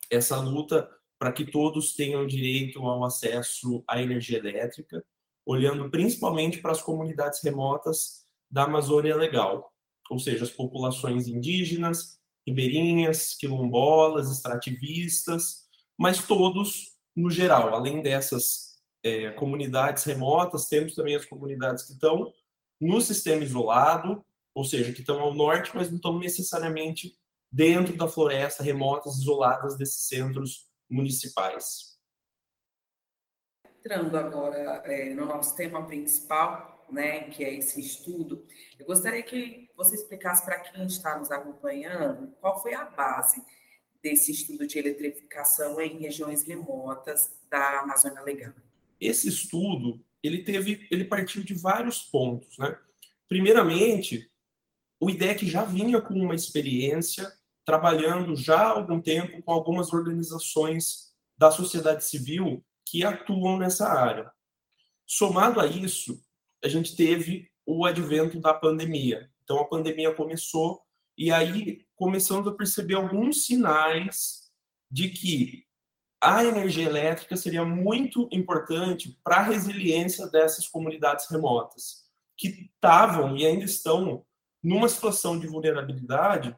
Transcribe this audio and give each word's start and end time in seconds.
essa 0.09 0.39
luta 0.39 0.89
para 1.19 1.31
que 1.31 1.45
todos 1.45 1.95
tenham 1.95 2.27
direito 2.27 2.85
ao 2.85 3.03
acesso 3.03 3.83
à 3.87 4.01
energia 4.01 4.39
elétrica, 4.39 5.03
olhando 5.45 5.89
principalmente 5.89 6.59
para 6.59 6.71
as 6.71 6.81
comunidades 6.81 7.41
remotas 7.43 8.25
da 8.49 8.63
Amazônia 8.63 9.15
Legal, 9.15 9.73
ou 10.09 10.19
seja, 10.19 10.43
as 10.43 10.49
populações 10.49 11.27
indígenas, 11.27 12.19
ribeirinhas, 12.45 13.35
quilombolas, 13.35 14.29
extrativistas, 14.29 15.63
mas 15.97 16.25
todos 16.25 16.92
no 17.15 17.29
geral, 17.29 17.73
além 17.73 18.01
dessas 18.01 18.81
é, 19.03 19.31
comunidades 19.31 20.03
remotas, 20.03 20.65
temos 20.67 20.95
também 20.95 21.15
as 21.15 21.25
comunidades 21.25 21.83
que 21.83 21.93
estão 21.93 22.33
no 22.79 23.01
sistema 23.01 23.43
isolado, 23.43 24.25
ou 24.55 24.63
seja, 24.63 24.93
que 24.93 25.01
estão 25.01 25.19
ao 25.19 25.33
norte, 25.33 25.71
mas 25.73 25.89
não 25.89 25.97
estão 25.97 26.17
necessariamente 26.19 27.17
dentro 27.51 27.95
da 27.95 28.07
floresta, 28.07 28.63
remotas, 28.63 29.17
isoladas 29.17 29.77
desses 29.77 30.07
centros 30.07 30.67
municipais. 30.89 31.97
Entrando 33.79 34.17
agora 34.17 34.81
é, 34.85 35.13
no 35.13 35.25
nosso 35.25 35.55
tema 35.55 35.85
principal, 35.85 36.85
né, 36.89 37.29
que 37.29 37.43
é 37.43 37.53
esse 37.53 37.79
estudo, 37.79 38.45
eu 38.79 38.85
gostaria 38.85 39.23
que 39.23 39.69
você 39.75 39.95
explicasse 39.95 40.45
para 40.45 40.59
quem 40.59 40.85
está 40.85 41.17
nos 41.17 41.31
acompanhando 41.31 42.33
qual 42.39 42.61
foi 42.61 42.73
a 42.73 42.85
base 42.85 43.43
desse 44.03 44.31
estudo 44.31 44.67
de 44.67 44.77
eletrificação 44.77 45.79
em 45.79 45.97
regiões 45.97 46.43
remotas 46.43 47.31
da 47.49 47.79
Amazônia 47.79 48.21
Legal? 48.21 48.53
Esse 48.99 49.29
estudo, 49.29 50.03
ele 50.21 50.43
teve, 50.43 50.85
ele 50.91 51.05
partiu 51.05 51.41
de 51.41 51.53
vários 51.53 52.01
pontos, 52.01 52.57
né? 52.57 52.77
Primeiramente, 53.29 54.29
o 54.99 55.09
IDEC 55.09 55.47
já 55.47 55.63
vinha 55.63 56.01
com 56.01 56.13
uma 56.13 56.35
experiência 56.35 57.31
trabalhando 57.65 58.35
já 58.35 58.59
há 58.59 58.71
algum 58.71 59.01
tempo 59.01 59.41
com 59.41 59.51
algumas 59.51 59.93
organizações 59.93 61.13
da 61.37 61.49
sociedade 61.49 62.03
civil 62.03 62.63
que 62.85 63.03
atuam 63.03 63.57
nessa 63.57 63.87
área. 63.87 64.29
Somado 65.05 65.59
a 65.59 65.65
isso, 65.65 66.21
a 66.63 66.67
gente 66.67 66.95
teve 66.95 67.49
o 67.65 67.85
advento 67.85 68.39
da 68.39 68.53
pandemia. 68.53 69.29
Então 69.43 69.59
a 69.59 69.65
pandemia 69.65 70.13
começou 70.13 70.81
e 71.17 71.31
aí 71.31 71.85
começamos 71.95 72.47
a 72.47 72.53
perceber 72.53 72.95
alguns 72.95 73.45
sinais 73.45 74.51
de 74.89 75.09
que 75.09 75.65
a 76.21 76.43
energia 76.45 76.85
elétrica 76.85 77.35
seria 77.35 77.65
muito 77.65 78.29
importante 78.31 79.19
para 79.23 79.37
a 79.37 79.43
resiliência 79.43 80.27
dessas 80.27 80.67
comunidades 80.67 81.29
remotas, 81.29 82.05
que 82.37 82.47
estavam 82.47 83.35
e 83.35 83.45
ainda 83.45 83.65
estão 83.65 84.25
numa 84.63 84.87
situação 84.87 85.37
de 85.37 85.47
vulnerabilidade 85.47 86.55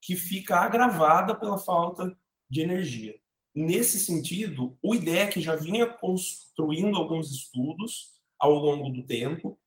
que 0.00 0.14
fica 0.14 0.60
agravada 0.60 1.34
pela 1.34 1.58
falta 1.58 2.16
de 2.48 2.60
energia. 2.60 3.18
Nesse 3.54 3.98
sentido, 3.98 4.78
o 4.80 4.94
IDEC 4.94 5.40
já 5.40 5.56
vinha 5.56 5.86
construindo 5.86 6.96
alguns 6.96 7.32
estudos 7.32 8.12
ao 8.38 8.54
longo 8.54 8.90
do 8.90 9.02
tempo. 9.02 9.58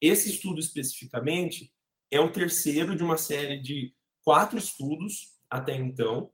Esse 0.00 0.30
estudo 0.30 0.60
especificamente 0.60 1.72
é 2.10 2.20
o 2.20 2.32
terceiro 2.32 2.96
de 2.96 3.02
uma 3.02 3.16
série 3.16 3.58
de 3.58 3.94
quatro 4.24 4.58
estudos 4.58 5.38
até 5.48 5.74
então. 5.74 6.30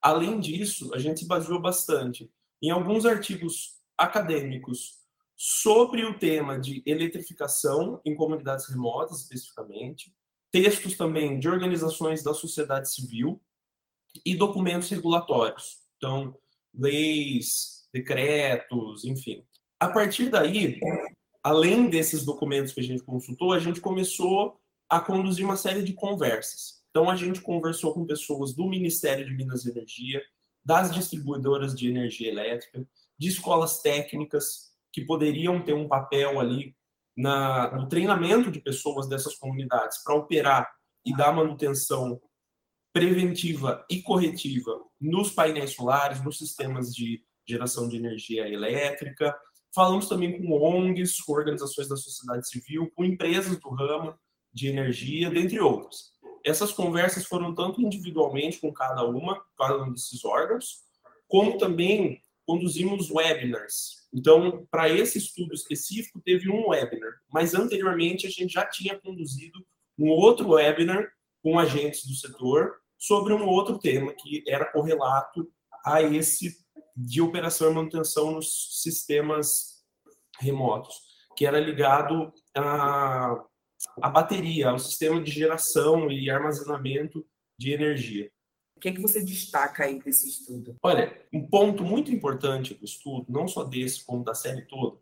Além 0.00 0.38
disso, 0.38 0.94
a 0.94 0.98
gente 0.98 1.20
se 1.20 1.26
baseou 1.26 1.60
bastante 1.60 2.30
em 2.62 2.70
alguns 2.70 3.06
artigos 3.06 3.78
acadêmicos 3.96 4.98
sobre 5.36 6.04
o 6.04 6.18
tema 6.18 6.58
de 6.58 6.82
eletrificação 6.86 8.00
em 8.04 8.14
comunidades 8.14 8.66
remotas, 8.66 9.22
especificamente, 9.22 10.14
textos 10.50 10.96
também 10.96 11.38
de 11.38 11.48
organizações 11.48 12.22
da 12.22 12.32
sociedade 12.32 12.90
civil 12.90 13.40
e 14.24 14.36
documentos 14.36 14.88
regulatórios. 14.88 15.80
Então, 15.96 16.36
leis, 16.72 17.88
decretos, 17.92 19.04
enfim. 19.04 19.44
A 19.80 19.88
partir 19.88 20.30
daí, 20.30 20.78
além 21.42 21.90
desses 21.90 22.24
documentos 22.24 22.72
que 22.72 22.80
a 22.80 22.84
gente 22.84 23.02
consultou, 23.02 23.52
a 23.52 23.58
gente 23.58 23.80
começou 23.80 24.60
a 24.88 25.00
conduzir 25.00 25.44
uma 25.44 25.56
série 25.56 25.82
de 25.82 25.92
conversas. 25.92 26.82
Então, 26.90 27.10
a 27.10 27.16
gente 27.16 27.40
conversou 27.40 27.92
com 27.92 28.06
pessoas 28.06 28.54
do 28.54 28.68
Ministério 28.68 29.26
de 29.26 29.34
Minas 29.34 29.64
e 29.64 29.70
Energia, 29.70 30.22
das 30.64 30.92
distribuidoras 30.92 31.74
de 31.74 31.88
energia 31.88 32.30
elétrica, 32.30 32.86
de 33.18 33.28
escolas 33.28 33.80
técnicas 33.80 34.72
que 34.92 35.04
poderiam 35.04 35.60
ter 35.62 35.74
um 35.74 35.88
papel 35.88 36.38
ali 36.40 36.74
na, 37.16 37.70
no 37.76 37.88
treinamento 37.88 38.50
de 38.50 38.60
pessoas 38.60 39.08
dessas 39.08 39.34
comunidades 39.34 40.02
para 40.02 40.14
operar 40.14 40.70
e 41.04 41.14
dar 41.16 41.32
manutenção 41.32 42.20
preventiva 42.92 43.84
e 43.90 44.00
corretiva 44.00 44.80
nos 45.00 45.30
painéis 45.30 45.74
solares, 45.74 46.22
nos 46.22 46.38
sistemas 46.38 46.94
de 46.94 47.22
geração 47.46 47.88
de 47.88 47.96
energia 47.96 48.48
elétrica. 48.48 49.36
Falamos 49.74 50.08
também 50.08 50.38
com 50.38 50.52
ONGs, 50.52 51.20
com 51.20 51.32
organizações 51.32 51.88
da 51.88 51.96
sociedade 51.96 52.48
civil, 52.48 52.90
com 52.94 53.04
empresas 53.04 53.58
do 53.58 53.68
ramo, 53.70 54.14
de 54.54 54.68
energia, 54.68 55.28
dentre 55.28 55.60
outras. 55.60 56.14
Essas 56.44 56.72
conversas 56.72 57.26
foram 57.26 57.54
tanto 57.54 57.82
individualmente 57.82 58.60
com 58.60 58.72
cada 58.72 59.04
uma, 59.04 59.42
cada 59.58 59.82
um 59.82 59.92
desses 59.92 60.24
órgãos, 60.24 60.82
como 61.26 61.58
também 61.58 62.22
conduzimos 62.46 63.10
webinars. 63.10 64.04
Então, 64.12 64.66
para 64.70 64.88
esse 64.88 65.18
estudo 65.18 65.54
específico, 65.54 66.20
teve 66.24 66.50
um 66.50 66.68
webinar, 66.68 67.12
mas 67.32 67.54
anteriormente 67.54 68.26
a 68.26 68.30
gente 68.30 68.52
já 68.52 68.64
tinha 68.64 68.98
conduzido 69.00 69.58
um 69.98 70.08
outro 70.08 70.50
webinar 70.50 71.10
com 71.42 71.58
agentes 71.58 72.06
do 72.06 72.14
setor 72.14 72.76
sobre 72.98 73.32
um 73.32 73.46
outro 73.46 73.78
tema 73.78 74.12
que 74.14 74.44
era 74.46 74.70
correlato 74.70 75.50
a 75.84 76.02
esse 76.02 76.56
de 76.96 77.20
operação 77.20 77.70
e 77.70 77.74
manutenção 77.74 78.32
nos 78.32 78.80
sistemas 78.82 79.82
remotos, 80.38 80.94
que 81.36 81.44
era 81.44 81.58
ligado 81.58 82.32
a 82.56 83.42
a 84.00 84.08
bateria, 84.08 84.72
o 84.72 84.78
sistema 84.78 85.22
de 85.22 85.30
geração 85.30 86.10
e 86.10 86.30
armazenamento 86.30 87.26
de 87.58 87.72
energia. 87.72 88.30
O 88.76 88.80
que, 88.80 88.88
é 88.88 88.92
que 88.92 89.00
você 89.00 89.24
destaca 89.24 89.84
aí 89.84 90.02
desse 90.02 90.28
estudo? 90.28 90.76
Olha, 90.82 91.26
um 91.32 91.46
ponto 91.46 91.84
muito 91.84 92.10
importante 92.10 92.74
do 92.74 92.84
estudo, 92.84 93.26
não 93.28 93.46
só 93.48 93.64
desse, 93.64 94.04
como 94.04 94.24
da 94.24 94.34
série 94.34 94.62
toda, 94.62 94.98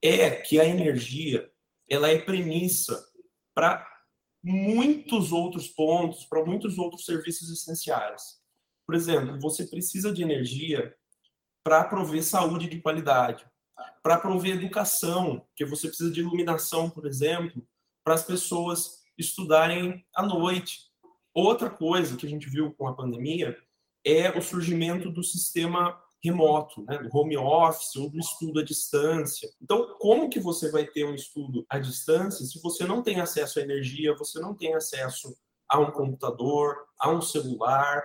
é 0.00 0.30
que 0.30 0.60
a 0.60 0.64
energia 0.64 1.50
ela 1.88 2.08
é 2.08 2.18
premissa 2.18 3.04
para 3.54 3.86
muitos 4.42 5.32
outros 5.32 5.68
pontos, 5.68 6.24
para 6.24 6.44
muitos 6.44 6.78
outros 6.78 7.04
serviços 7.04 7.50
essenciais. 7.50 8.38
Por 8.86 8.94
exemplo, 8.94 9.40
você 9.40 9.66
precisa 9.66 10.12
de 10.12 10.22
energia 10.22 10.94
para 11.64 11.84
prover 11.84 12.22
saúde 12.22 12.68
de 12.68 12.80
qualidade. 12.80 13.46
para 14.02 14.18
prover 14.18 14.56
educação, 14.56 15.40
porque 15.48 15.64
você 15.64 15.88
precisa 15.88 16.10
de 16.10 16.20
iluminação, 16.20 16.90
por 16.90 17.06
exemplo, 17.06 17.66
para 18.04 18.14
as 18.14 18.22
pessoas 18.22 19.02
estudarem 19.18 20.04
à 20.14 20.22
noite. 20.22 20.80
Outra 21.32 21.70
coisa 21.70 22.16
que 22.16 22.26
a 22.26 22.28
gente 22.28 22.48
viu 22.48 22.72
com 22.74 22.86
a 22.86 22.94
pandemia 22.94 23.56
é 24.04 24.30
o 24.36 24.42
surgimento 24.42 25.10
do 25.10 25.22
sistema 25.24 25.98
remoto, 26.22 26.82
né, 26.84 26.98
do 26.98 27.14
home 27.16 27.36
office 27.36 27.96
ou 27.96 28.08
do 28.08 28.18
estudo 28.18 28.60
à 28.60 28.64
distância. 28.64 29.50
Então, 29.60 29.96
como 29.98 30.30
que 30.30 30.40
você 30.40 30.70
vai 30.70 30.86
ter 30.86 31.04
um 31.04 31.14
estudo 31.14 31.66
à 31.68 31.78
distância 31.78 32.46
se 32.46 32.60
você 32.62 32.86
não 32.86 33.02
tem 33.02 33.20
acesso 33.20 33.58
à 33.58 33.62
energia, 33.62 34.16
você 34.16 34.40
não 34.40 34.54
tem 34.54 34.74
acesso 34.74 35.36
a 35.68 35.78
um 35.78 35.90
computador, 35.90 36.76
a 36.98 37.10
um 37.10 37.20
celular? 37.20 38.02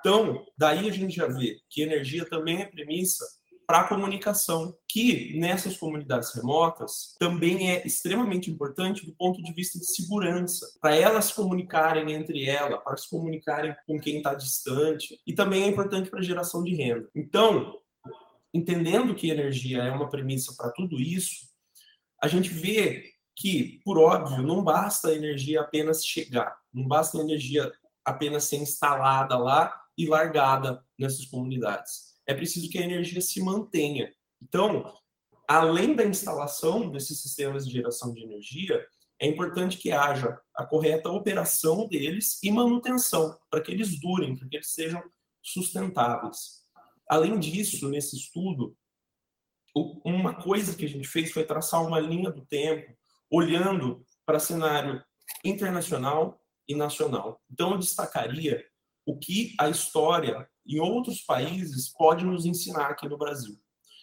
Então, 0.00 0.44
daí 0.58 0.88
a 0.88 0.92
gente 0.92 1.16
já 1.16 1.26
vê 1.26 1.60
que 1.70 1.82
energia 1.82 2.28
também 2.28 2.60
é 2.60 2.66
premissa 2.66 3.24
para 3.72 3.80
a 3.80 3.88
comunicação, 3.88 4.76
que 4.86 5.32
nessas 5.38 5.78
comunidades 5.78 6.34
remotas 6.34 7.16
também 7.18 7.70
é 7.70 7.86
extremamente 7.86 8.50
importante 8.50 9.06
do 9.06 9.14
ponto 9.14 9.42
de 9.42 9.50
vista 9.54 9.78
de 9.78 9.86
segurança, 9.86 10.66
para 10.78 10.94
elas 10.94 11.32
comunicarem 11.32 12.12
entre 12.12 12.46
elas, 12.50 12.84
para 12.84 12.98
se 12.98 13.08
comunicarem 13.08 13.74
com 13.86 13.98
quem 13.98 14.18
está 14.18 14.34
distante, 14.34 15.18
e 15.26 15.32
também 15.32 15.62
é 15.62 15.68
importante 15.68 16.10
para 16.10 16.20
a 16.20 16.22
geração 16.22 16.62
de 16.62 16.74
renda. 16.74 17.08
Então, 17.16 17.78
entendendo 18.52 19.14
que 19.14 19.30
energia 19.30 19.78
é 19.78 19.90
uma 19.90 20.10
premissa 20.10 20.54
para 20.54 20.70
tudo 20.70 21.00
isso, 21.00 21.48
a 22.22 22.28
gente 22.28 22.50
vê 22.50 23.04
que, 23.34 23.80
por 23.86 23.96
óbvio, 23.96 24.42
não 24.42 24.62
basta 24.62 25.08
a 25.08 25.14
energia 25.14 25.62
apenas 25.62 26.04
chegar, 26.04 26.58
não 26.70 26.86
basta 26.86 27.16
a 27.16 27.22
energia 27.22 27.72
apenas 28.04 28.44
ser 28.44 28.56
instalada 28.58 29.34
lá 29.38 29.74
e 29.96 30.06
largada 30.06 30.84
nessas 30.98 31.24
comunidades 31.24 32.11
é 32.26 32.34
preciso 32.34 32.68
que 32.68 32.78
a 32.78 32.82
energia 32.82 33.20
se 33.20 33.42
mantenha. 33.42 34.12
Então, 34.40 34.92
além 35.48 35.94
da 35.94 36.04
instalação 36.04 36.90
desses 36.90 37.20
sistemas 37.20 37.66
de 37.66 37.72
geração 37.72 38.12
de 38.12 38.22
energia, 38.22 38.84
é 39.20 39.26
importante 39.26 39.78
que 39.78 39.92
haja 39.92 40.36
a 40.54 40.66
correta 40.66 41.08
operação 41.08 41.86
deles 41.86 42.42
e 42.42 42.50
manutenção, 42.50 43.38
para 43.50 43.60
que 43.60 43.70
eles 43.70 44.00
durem, 44.00 44.36
para 44.36 44.48
que 44.48 44.56
eles 44.56 44.72
sejam 44.72 45.02
sustentáveis. 45.40 46.62
Além 47.08 47.38
disso, 47.38 47.88
nesse 47.88 48.16
estudo, 48.16 48.76
uma 50.04 50.34
coisa 50.34 50.74
que 50.74 50.84
a 50.84 50.88
gente 50.88 51.06
fez 51.06 51.30
foi 51.30 51.44
traçar 51.44 51.86
uma 51.86 52.00
linha 52.00 52.30
do 52.30 52.44
tempo, 52.44 52.92
olhando 53.30 54.04
para 54.26 54.38
cenário 54.38 55.02
internacional 55.44 56.40
e 56.68 56.74
nacional. 56.74 57.40
Então, 57.50 57.72
eu 57.72 57.78
destacaria 57.78 58.64
o 59.06 59.18
que 59.18 59.54
a 59.58 59.68
história 59.68 60.48
em 60.66 60.80
outros 60.80 61.20
países 61.22 61.92
pode 61.92 62.24
nos 62.24 62.46
ensinar 62.46 62.86
aqui 62.86 63.08
no 63.08 63.18
Brasil. 63.18 63.56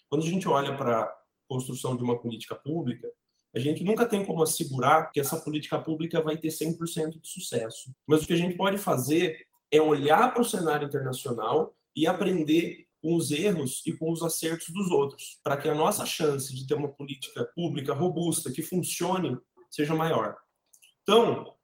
Quando 0.10 0.24
a 0.24 0.30
gente 0.30 0.48
olha 0.48 0.76
para 0.76 1.02
a 1.02 1.16
construção 1.48 1.96
de 1.96 2.04
uma 2.04 2.20
política 2.20 2.56
pública, 2.56 3.08
a 3.56 3.60
gente 3.60 3.84
nunca 3.84 4.06
tem 4.06 4.26
como 4.26 4.44
assegurar 4.44 5.12
que 5.12 5.20
essa 5.20 5.40
política 5.40 5.80
pública 5.80 6.22
vai 6.22 6.38
ter 6.38 6.50
100% 6.50 7.20
de 7.20 7.28
sucesso. 7.28 7.92
Mas 8.06 8.24
o 8.24 8.28
que 8.28 8.34
a 8.34 8.38
gente 8.38 8.56
pode 8.56 8.78
fazer 8.78 9.48
é 9.72 9.82
olhar 9.82 10.34
para 10.34 10.42
o 10.42 10.46
cenário 10.46 10.88
internacional 10.88 11.76
e 11.96 12.06
aprender 12.06 12.86
com 13.02 13.16
os 13.16 13.32
erros 13.32 13.82
e 13.86 13.94
com 13.94 14.12
os 14.12 14.22
acertos 14.22 14.68
dos 14.74 14.92
outros, 14.92 15.40
para 15.44 15.58
que 15.58 15.70
a 15.70 15.76
nossa 15.76 16.06
chance 16.06 16.54
de 16.54 16.68
ter 16.68 16.76
uma 16.76 16.90
política 16.90 17.46
pública 17.56 17.94
robusta 17.94 18.52
que 18.52 18.62
funcione 18.62 19.38
seja 19.72 19.96
maior. 19.96 20.36
Então, 21.04 21.56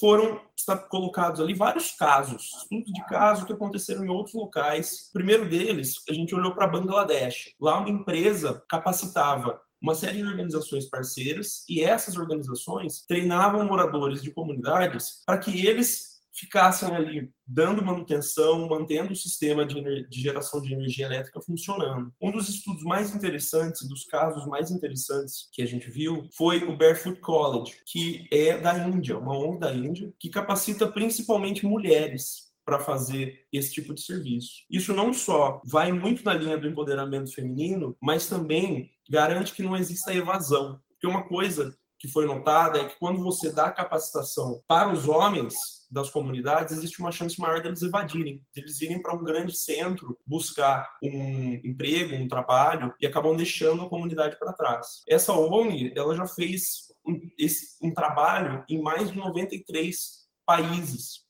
foram 0.00 0.40
colocados 0.88 1.40
ali 1.40 1.54
vários 1.54 1.92
casos, 1.92 2.50
estudos 2.62 2.92
de 2.92 3.04
casos 3.06 3.44
que 3.44 3.52
aconteceram 3.52 4.04
em 4.04 4.08
outros 4.08 4.34
locais. 4.34 5.08
O 5.10 5.12
primeiro 5.12 5.48
deles, 5.48 6.02
a 6.08 6.12
gente 6.12 6.34
olhou 6.34 6.54
para 6.54 6.66
Bangladesh. 6.66 7.54
Lá 7.60 7.78
uma 7.78 7.90
empresa 7.90 8.62
capacitava 8.68 9.60
uma 9.80 9.94
série 9.94 10.18
de 10.18 10.24
organizações 10.24 10.86
parceiras 10.86 11.64
e 11.68 11.82
essas 11.82 12.16
organizações 12.16 13.04
treinavam 13.06 13.64
moradores 13.64 14.22
de 14.22 14.30
comunidades 14.30 15.22
para 15.24 15.38
que 15.38 15.66
eles 15.66 16.15
ficassem 16.36 16.94
ali 16.94 17.30
dando 17.46 17.84
manutenção, 17.84 18.68
mantendo 18.68 19.12
o 19.12 19.16
sistema 19.16 19.64
de, 19.64 20.08
de, 20.08 20.20
geração 20.20 20.60
de 20.60 20.72
energia 20.72 21.06
elétrica 21.06 21.40
funcionando. 21.40 22.12
Um 22.20 22.30
dos 22.30 22.48
estudos 22.48 22.82
mais 22.82 23.14
interessantes, 23.14 23.88
dos 23.88 24.04
casos 24.04 24.46
mais 24.46 24.70
interessantes 24.70 25.48
que 25.52 25.62
a 25.62 25.66
gente 25.66 25.90
viu, 25.90 26.28
foi 26.36 26.64
o 26.64 26.76
Barefoot 26.76 27.20
College, 27.20 27.74
que 27.86 28.26
é 28.30 28.58
da 28.58 28.76
Índia, 28.78 29.18
uma 29.18 29.36
ONG 29.36 29.60
da 29.60 29.74
Índia, 29.74 30.12
que 30.18 30.28
capacita 30.28 30.86
principalmente 30.86 31.64
mulheres 31.64 32.46
para 32.64 32.80
fazer 32.80 33.46
esse 33.52 33.72
tipo 33.72 33.94
de 33.94 34.02
serviço. 34.02 34.64
Isso 34.68 34.92
não 34.92 35.14
só 35.14 35.62
vai 35.64 35.92
muito 35.92 36.24
na 36.24 36.34
linha 36.34 36.58
do 36.58 36.66
empoderamento 36.66 37.32
feminino, 37.32 37.96
mas 38.02 38.26
também 38.26 38.90
garante 39.08 39.54
que 39.54 39.62
não 39.62 39.76
exista 39.76 40.12
evasão. 40.12 40.80
Porque 40.88 41.06
uma 41.06 41.28
coisa 41.28 41.76
que 41.98 42.08
foi 42.08 42.26
notada 42.26 42.80
é 42.80 42.84
que 42.86 42.98
quando 42.98 43.22
você 43.22 43.50
dá 43.50 43.70
capacitação 43.70 44.62
para 44.66 44.92
os 44.92 45.08
homens, 45.08 45.54
das 45.90 46.10
comunidades, 46.10 46.76
existe 46.76 46.98
uma 47.00 47.12
chance 47.12 47.40
maior 47.40 47.62
deles 47.62 47.82
evadirem, 47.82 48.42
deles 48.54 48.80
irem 48.80 49.00
para 49.00 49.14
um 49.14 49.22
grande 49.22 49.56
centro 49.56 50.18
buscar 50.26 50.96
um 51.02 51.54
emprego, 51.64 52.14
um 52.14 52.28
trabalho 52.28 52.94
e 53.00 53.06
acabam 53.06 53.36
deixando 53.36 53.82
a 53.82 53.88
comunidade 53.88 54.38
para 54.38 54.52
trás. 54.52 55.02
Essa 55.08 55.32
ONG, 55.32 55.92
ela 55.96 56.14
já 56.14 56.26
fez 56.26 56.92
um, 57.06 57.18
esse, 57.38 57.76
um 57.82 57.92
trabalho 57.92 58.64
em 58.68 58.80
mais 58.82 59.10
de 59.10 59.16
93 59.16 60.26
países. 60.44 61.24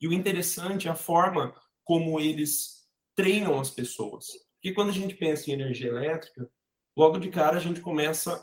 E 0.00 0.06
o 0.06 0.12
interessante 0.12 0.86
é 0.86 0.90
a 0.90 0.96
forma 0.96 1.54
como 1.84 2.20
eles 2.20 2.86
treinam 3.16 3.58
as 3.58 3.70
pessoas. 3.70 4.26
Porque 4.54 4.74
quando 4.74 4.90
a 4.90 4.92
gente 4.94 5.14
pensa 5.14 5.50
em 5.50 5.54
energia 5.54 5.88
elétrica, 5.88 6.48
logo 6.96 7.18
de 7.18 7.30
cara 7.30 7.56
a 7.56 7.60
gente 7.60 7.80
começa 7.80 8.42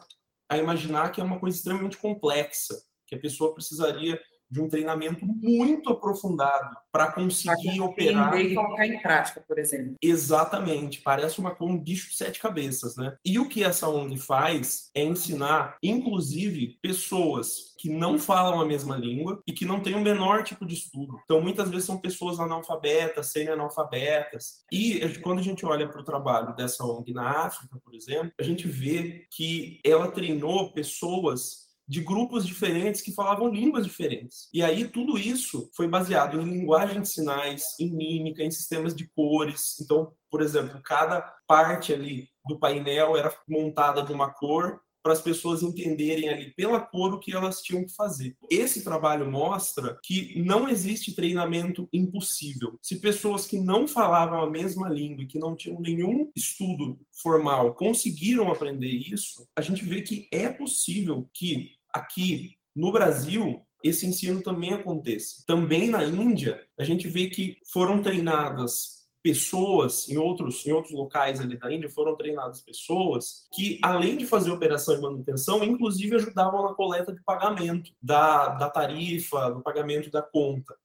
a 0.49 0.57
imaginar 0.57 1.11
que 1.11 1.19
é 1.19 1.23
uma 1.23 1.39
coisa 1.39 1.57
extremamente 1.57 1.97
complexa, 1.97 2.75
que 3.07 3.15
a 3.15 3.19
pessoa 3.19 3.53
precisaria 3.53 4.19
de 4.49 4.61
um 4.61 4.69
treinamento 4.69 5.25
muito 5.25 5.89
aprofundado 5.89 6.75
para 6.91 7.11
conseguir 7.11 7.75
pra 7.75 7.85
operar 7.85 8.39
e 8.39 8.55
colocar 8.55 8.87
em 8.87 8.99
prática, 9.01 9.43
por 9.47 9.59
exemplo. 9.59 9.95
Exatamente, 10.01 11.01
parece 11.01 11.39
uma 11.39 11.55
um 11.65 11.77
bicho 11.77 12.09
de 12.09 12.15
sete 12.15 12.39
cabeças, 12.39 12.95
né? 12.95 13.15
E 13.25 13.39
o 13.39 13.49
que 13.49 13.63
essa 13.63 13.89
ONG 13.89 14.17
faz 14.17 14.89
é 14.93 15.03
ensinar, 15.03 15.77
inclusive, 15.81 16.77
pessoas 16.81 17.73
que 17.77 17.89
não 17.89 18.19
falam 18.19 18.61
a 18.61 18.65
mesma 18.65 18.95
língua 18.95 19.41
e 19.47 19.53
que 19.53 19.65
não 19.65 19.79
têm 19.79 19.95
o 19.95 20.01
menor 20.01 20.43
tipo 20.43 20.65
de 20.65 20.75
estudo. 20.75 21.19
Então, 21.23 21.41
muitas 21.41 21.69
vezes 21.69 21.85
são 21.85 21.97
pessoas 21.97 22.39
analfabetas, 22.39 23.31
semi-analfabetas. 23.31 24.63
E 24.71 24.99
quando 25.23 25.39
a 25.39 25.43
gente 25.43 25.65
olha 25.65 25.87
para 25.87 26.01
o 26.01 26.05
trabalho 26.05 26.55
dessa 26.55 26.85
ONG 26.85 27.13
na 27.13 27.45
África, 27.45 27.77
por 27.83 27.93
exemplo, 27.93 28.31
a 28.39 28.43
gente 28.43 28.67
vê 28.67 29.25
que 29.31 29.79
ela 29.83 30.11
treinou 30.11 30.71
pessoas 30.71 31.64
de 31.87 32.01
grupos 32.01 32.45
diferentes 32.45 33.01
que 33.01 33.13
falavam 33.13 33.53
línguas 33.53 33.85
diferentes. 33.85 34.49
E 34.53 34.63
aí 34.63 34.87
tudo 34.87 35.17
isso 35.17 35.69
foi 35.75 35.87
baseado 35.87 36.39
em 36.39 36.45
linguagem 36.45 37.01
de 37.01 37.09
sinais, 37.09 37.75
em 37.79 37.91
mímica, 37.91 38.43
em 38.43 38.51
sistemas 38.51 38.95
de 38.95 39.07
cores. 39.09 39.79
Então, 39.79 40.11
por 40.29 40.41
exemplo, 40.41 40.81
cada 40.83 41.21
parte 41.47 41.93
ali 41.93 42.27
do 42.47 42.59
painel 42.59 43.15
era 43.17 43.33
montada 43.47 44.01
de 44.01 44.11
uma 44.11 44.31
cor 44.31 44.81
para 45.05 45.13
as 45.13 45.21
pessoas 45.21 45.61
entenderem 45.61 46.29
ali 46.29 46.51
pela 46.55 46.79
cor 46.79 47.13
o 47.13 47.19
que 47.19 47.31
elas 47.31 47.61
tinham 47.61 47.85
que 47.85 47.93
fazer. 47.93 48.35
Esse 48.49 48.83
trabalho 48.83 49.29
mostra 49.29 49.99
que 50.01 50.41
não 50.41 50.67
existe 50.67 51.13
treinamento 51.13 51.87
impossível. 51.93 52.79
Se 52.81 52.99
pessoas 52.99 53.45
que 53.45 53.59
não 53.59 53.87
falavam 53.87 54.41
a 54.41 54.49
mesma 54.49 54.89
língua 54.89 55.21
e 55.21 55.27
que 55.27 55.37
não 55.37 55.55
tinham 55.55 55.79
nenhum 55.79 56.31
estudo 56.35 56.99
formal 57.21 57.75
conseguiram 57.75 58.51
aprender 58.51 58.89
isso, 58.89 59.47
a 59.55 59.61
gente 59.61 59.85
vê 59.85 60.01
que 60.01 60.27
é 60.31 60.49
possível 60.49 61.29
que 61.31 61.73
aqui 61.95 62.57
no 62.75 62.91
Brasil 62.91 63.65
esse 63.83 64.05
ensino 64.07 64.41
também 64.41 64.73
aconteça. 64.73 65.43
Também 65.45 65.89
na 65.89 66.03
Índia, 66.03 66.65
a 66.77 66.83
gente 66.83 67.07
vê 67.07 67.27
que 67.27 67.59
foram 67.71 68.01
treinadas 68.01 69.05
pessoas 69.21 70.09
em 70.09 70.17
outros, 70.17 70.65
em 70.65 70.71
outros 70.71 70.93
locais 70.93 71.39
ali 71.39 71.57
da 71.57 71.71
Índia 71.71 71.89
foram 71.89 72.15
treinadas 72.15 72.61
pessoas 72.61 73.47
que, 73.53 73.79
além 73.83 74.17
de 74.17 74.25
fazer 74.25 74.51
operação 74.51 74.95
de 74.95 75.01
manutenção, 75.01 75.63
inclusive 75.63 76.15
ajudavam 76.15 76.63
na 76.63 76.73
coleta 76.73 77.13
de 77.13 77.23
pagamento 77.23 77.91
da, 78.01 78.49
da 78.49 78.69
tarifa, 78.69 79.51
do 79.51 79.61
pagamento 79.61 80.09
da 80.11 80.21
conta. 80.21 80.75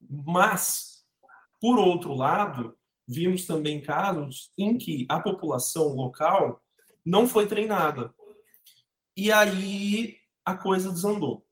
Mas, 0.00 1.04
por 1.60 1.78
outro 1.78 2.14
lado, 2.14 2.76
vimos 3.06 3.46
também 3.46 3.80
casos 3.80 4.52
em 4.56 4.76
que 4.76 5.06
a 5.08 5.18
população 5.18 5.94
local 5.94 6.62
não 7.04 7.26
foi 7.26 7.46
treinada. 7.46 8.14
E 9.16 9.32
aí 9.32 10.18
a 10.50 10.56
coisa 10.56 10.92
desandou. 10.92 11.46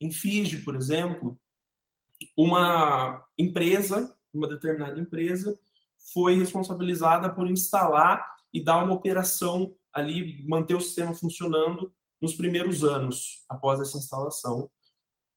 Em 0.00 0.10
Fiji, 0.10 0.62
por 0.62 0.76
exemplo, 0.76 1.38
uma 2.36 3.26
empresa 3.38 4.16
uma 4.36 4.48
determinada 4.48 5.00
empresa 5.00 5.58
foi 6.12 6.36
responsabilizada 6.36 7.32
por 7.32 7.50
instalar 7.50 8.36
e 8.52 8.62
dar 8.62 8.84
uma 8.84 8.94
operação 8.94 9.74
ali, 9.92 10.46
manter 10.46 10.74
o 10.74 10.80
sistema 10.80 11.14
funcionando 11.14 11.92
nos 12.20 12.34
primeiros 12.34 12.84
anos 12.84 13.44
após 13.48 13.80
essa 13.80 13.98
instalação. 13.98 14.70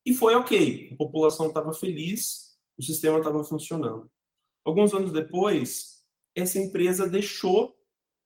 E 0.05 0.13
foi 0.13 0.35
ok, 0.35 0.91
a 0.93 0.97
população 0.97 1.47
estava 1.47 1.73
feliz, 1.73 2.57
o 2.77 2.83
sistema 2.83 3.17
estava 3.17 3.43
funcionando. 3.43 4.09
Alguns 4.63 4.93
anos 4.93 5.11
depois, 5.11 6.03
essa 6.35 6.59
empresa 6.59 7.09
deixou 7.09 7.75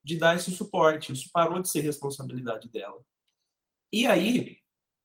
de 0.04 0.18
dar 0.18 0.36
esse 0.36 0.52
suporte. 0.52 1.14
Isso 1.14 1.30
parou 1.32 1.62
de 1.62 1.70
ser 1.70 1.82
responsabilidade 1.82 2.70
dela. 2.70 3.02
E 3.92 4.06
aí, 4.06 4.58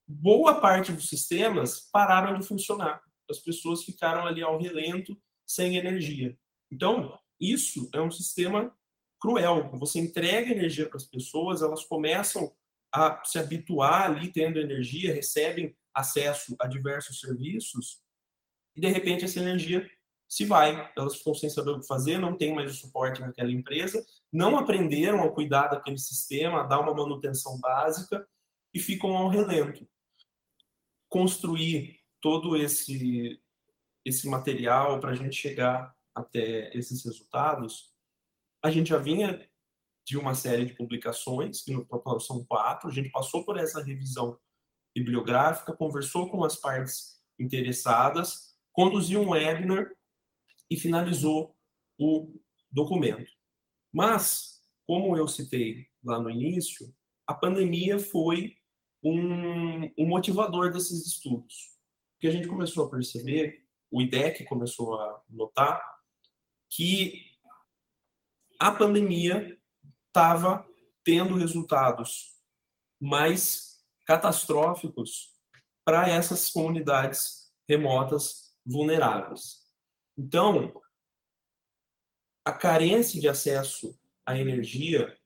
boa 0.09 0.59
parte 0.59 0.91
dos 0.91 1.07
sistemas 1.07 1.87
pararam 1.91 2.39
de 2.39 2.45
funcionar. 2.45 2.99
As 3.29 3.37
pessoas 3.37 3.83
ficaram 3.83 4.25
ali 4.25 4.41
ao 4.41 4.59
relento, 4.59 5.15
sem 5.45 5.77
energia. 5.77 6.35
Então, 6.71 7.15
isso 7.39 7.87
é 7.93 8.01
um 8.01 8.09
sistema 8.09 8.75
cruel. 9.21 9.69
Você 9.77 9.99
entrega 9.99 10.51
energia 10.51 10.87
para 10.87 10.97
as 10.97 11.05
pessoas, 11.05 11.61
elas 11.61 11.83
começam 11.83 12.51
a 12.91 13.23
se 13.23 13.37
habituar 13.37 14.09
ali 14.09 14.31
tendo 14.31 14.59
energia, 14.59 15.13
recebem 15.13 15.75
acesso 15.93 16.55
a 16.59 16.67
diversos 16.67 17.19
serviços, 17.19 18.01
e 18.75 18.81
de 18.81 18.87
repente 18.87 19.25
essa 19.25 19.39
energia 19.39 19.87
se 20.27 20.45
vai. 20.45 20.91
Elas 20.97 21.17
ficam 21.17 21.35
sem 21.35 21.49
saber 21.49 21.71
o 21.71 21.79
que 21.79 21.87
fazer, 21.87 22.17
não 22.17 22.35
tem 22.35 22.53
mais 22.53 22.71
o 22.71 22.75
suporte 22.75 23.21
naquela 23.21 23.51
empresa, 23.51 24.03
não 24.31 24.57
aprenderam 24.57 25.23
a 25.23 25.31
cuidar 25.31 25.67
daquele 25.67 25.97
sistema, 25.97 26.61
a 26.61 26.63
dar 26.63 26.79
uma 26.79 26.93
manutenção 26.93 27.59
básica 27.59 28.27
e 28.73 28.79
ficam 28.79 29.15
ao 29.15 29.29
relento. 29.29 29.87
Construir 31.09 31.99
todo 32.21 32.55
esse, 32.55 33.41
esse 34.05 34.27
material 34.27 34.99
para 34.99 35.11
a 35.11 35.15
gente 35.15 35.35
chegar 35.35 35.93
até 36.13 36.75
esses 36.77 37.03
resultados, 37.03 37.93
a 38.63 38.69
gente 38.69 38.89
já 38.89 38.97
vinha 38.97 39.49
de 40.05 40.17
uma 40.17 40.33
série 40.33 40.65
de 40.65 40.73
publicações, 40.73 41.61
que 41.61 41.71
no 41.71 41.85
total 41.85 42.19
são 42.19 42.43
quatro, 42.45 42.89
a 42.89 42.91
gente 42.91 43.09
passou 43.09 43.45
por 43.45 43.57
essa 43.57 43.83
revisão 43.83 44.39
bibliográfica, 44.95 45.75
conversou 45.75 46.29
com 46.29 46.43
as 46.43 46.55
partes 46.55 47.21
interessadas, 47.39 48.55
conduziu 48.73 49.21
um 49.21 49.29
webinar 49.29 49.91
e 50.69 50.77
finalizou 50.77 51.55
o 51.97 52.39
documento. 52.71 53.31
Mas, 53.91 54.61
como 54.85 55.15
eu 55.15 55.27
citei 55.27 55.87
lá 56.03 56.19
no 56.19 56.29
início, 56.29 56.93
a 57.27 57.33
pandemia 57.33 57.99
foi 57.99 58.55
um, 59.03 59.85
um 59.97 60.07
motivador 60.07 60.71
desses 60.71 61.05
estudos. 61.05 61.77
Porque 62.13 62.27
a 62.27 62.31
gente 62.31 62.47
começou 62.47 62.85
a 62.85 62.89
perceber, 62.89 63.65
o 63.91 64.01
IDEC 64.01 64.43
começou 64.45 64.99
a 64.99 65.21
notar, 65.29 65.81
que 66.69 67.25
a 68.59 68.71
pandemia 68.71 69.57
estava 70.07 70.67
tendo 71.03 71.35
resultados 71.35 72.37
mais 72.99 73.79
catastróficos 74.05 75.33
para 75.85 76.09
essas 76.09 76.49
comunidades 76.49 77.51
remotas 77.67 78.53
vulneráveis. 78.65 79.65
Então, 80.17 80.73
a 82.43 82.51
carência 82.51 83.19
de 83.19 83.27
acesso 83.27 83.97
à 84.25 84.37
energia 84.37 85.17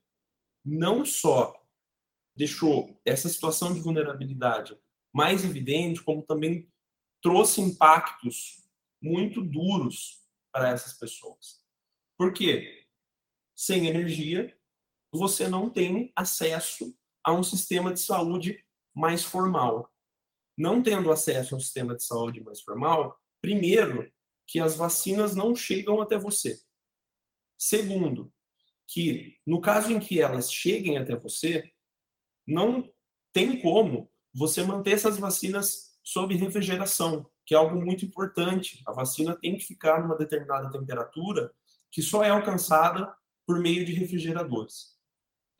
não 0.64 1.04
só 1.04 1.63
deixou 2.36 3.00
essa 3.06 3.30
situação 3.30 3.74
de 3.74 3.80
vulnerabilidade 3.80 4.78
mais 5.14 5.46
evidente, 5.46 6.02
como 6.02 6.24
também 6.24 6.68
trouxe 7.22 7.62
impactos 7.62 8.64
muito 9.02 9.42
duros 9.42 10.22
para 10.52 10.70
essas 10.70 10.94
pessoas. 10.98 11.64
Por 12.18 12.34
quê? 12.34 12.86
Sem 13.56 13.88
energia, 13.88 14.58
você 15.12 15.48
não 15.48 15.70
tem 15.70 16.12
acesso 16.16 16.96
a 17.24 17.32
um 17.32 17.44
sistema 17.44 17.94
de 17.94 18.00
saúde 18.00 18.64
mais 18.94 19.24
formal. 19.24 19.92
Não 20.58 20.82
tendo 20.82 21.12
acesso 21.12 21.54
a 21.54 21.58
um 21.58 21.62
sistema 21.62 21.96
de 21.96 22.04
saúde 22.04 22.42
mais 22.42 22.62
formal, 22.62 23.20
primeiro, 23.42 24.12
que 24.48 24.60
as 24.60 24.76
vacinas 24.76 25.36
não 25.36 25.56
chegam 25.56 26.02
até 26.02 26.18
você. 26.18 26.60
Segundo, 27.58 28.34
que 28.88 29.38
no 29.46 29.62
caso 29.62 29.92
em 29.92 30.00
que 30.00 30.20
elas 30.20 30.52
cheguem 30.52 30.98
até 30.98 31.16
você, 31.16 31.73
não 32.46 32.90
tem 33.32 33.62
como 33.62 34.10
você 34.34 34.64
manter 34.64 34.92
essas 34.92 35.18
vacinas 35.18 35.98
sob 36.04 36.36
refrigeração, 36.36 37.26
que 37.46 37.54
é 37.54 37.58
algo 37.58 37.76
muito 37.76 38.06
importante. 38.06 38.82
A 38.86 38.92
vacina 38.92 39.36
tem 39.36 39.58
que 39.58 39.66
ficar 39.66 40.02
numa 40.02 40.18
determinada 40.18 40.70
temperatura 40.72 41.52
que 41.92 42.02
só 42.02 42.24
é 42.24 42.30
alcançada 42.30 43.14
por 43.46 43.60
meio 43.60 43.86
de 43.86 43.94
refrigeradores. 43.94 44.98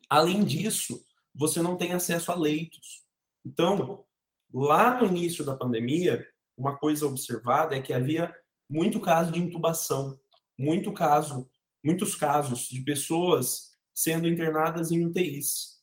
Além 0.08 0.44
disso, 0.44 1.04
você 1.34 1.62
não 1.62 1.76
tem 1.76 1.92
acesso 1.92 2.30
a 2.30 2.34
leitos. 2.34 3.04
Então, 3.44 4.04
lá 4.52 5.00
no 5.00 5.06
início 5.06 5.44
da 5.44 5.56
pandemia, 5.56 6.26
uma 6.56 6.76
coisa 6.76 7.06
observada 7.06 7.76
é 7.76 7.82
que 7.82 7.92
havia 7.92 8.34
muito 8.68 9.00
caso 9.00 9.32
de 9.32 9.40
intubação, 9.40 10.18
muito 10.58 10.92
caso, 10.92 11.48
muitos 11.82 12.14
casos 12.14 12.68
de 12.68 12.80
pessoas 12.80 13.74
sendo 13.92 14.28
internadas 14.28 14.90
em 14.90 15.04
UTIs. 15.04 15.73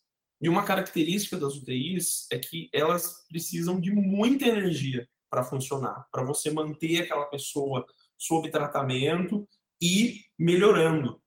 E 0.42 0.50
uma 0.50 0.66
característica 0.66 1.38
das 1.38 1.56
UTIs 1.56 2.28
é 2.32 2.40
que 2.40 2.70
elas 2.74 3.26
precisam 3.30 3.80
de 3.80 3.92
muita 3.92 4.46
energia 4.46 5.08
para 5.30 5.44
funcionar, 5.44 6.08
para 6.12 6.24
você 6.24 6.50
manter 6.50 7.04
aquela 7.04 7.26
pessoa 7.26 7.86
sob 8.18 8.50
tratamento 8.50 9.48
e 9.82 10.26
melhorando. 10.38 11.22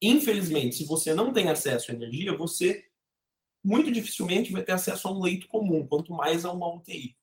Infelizmente, 0.00 0.76
se 0.76 0.84
você 0.84 1.14
não 1.14 1.32
tem 1.32 1.48
acesso 1.48 1.90
à 1.90 1.94
energia, 1.94 2.36
você 2.36 2.84
muito 3.64 3.90
dificilmente 3.90 4.52
vai 4.52 4.62
ter 4.62 4.72
acesso 4.72 5.08
a 5.08 5.12
um 5.12 5.20
leito 5.20 5.48
comum, 5.48 5.86
quanto 5.86 6.12
mais 6.12 6.44
a 6.44 6.52
uma 6.52 6.74
UTI. 6.74 7.16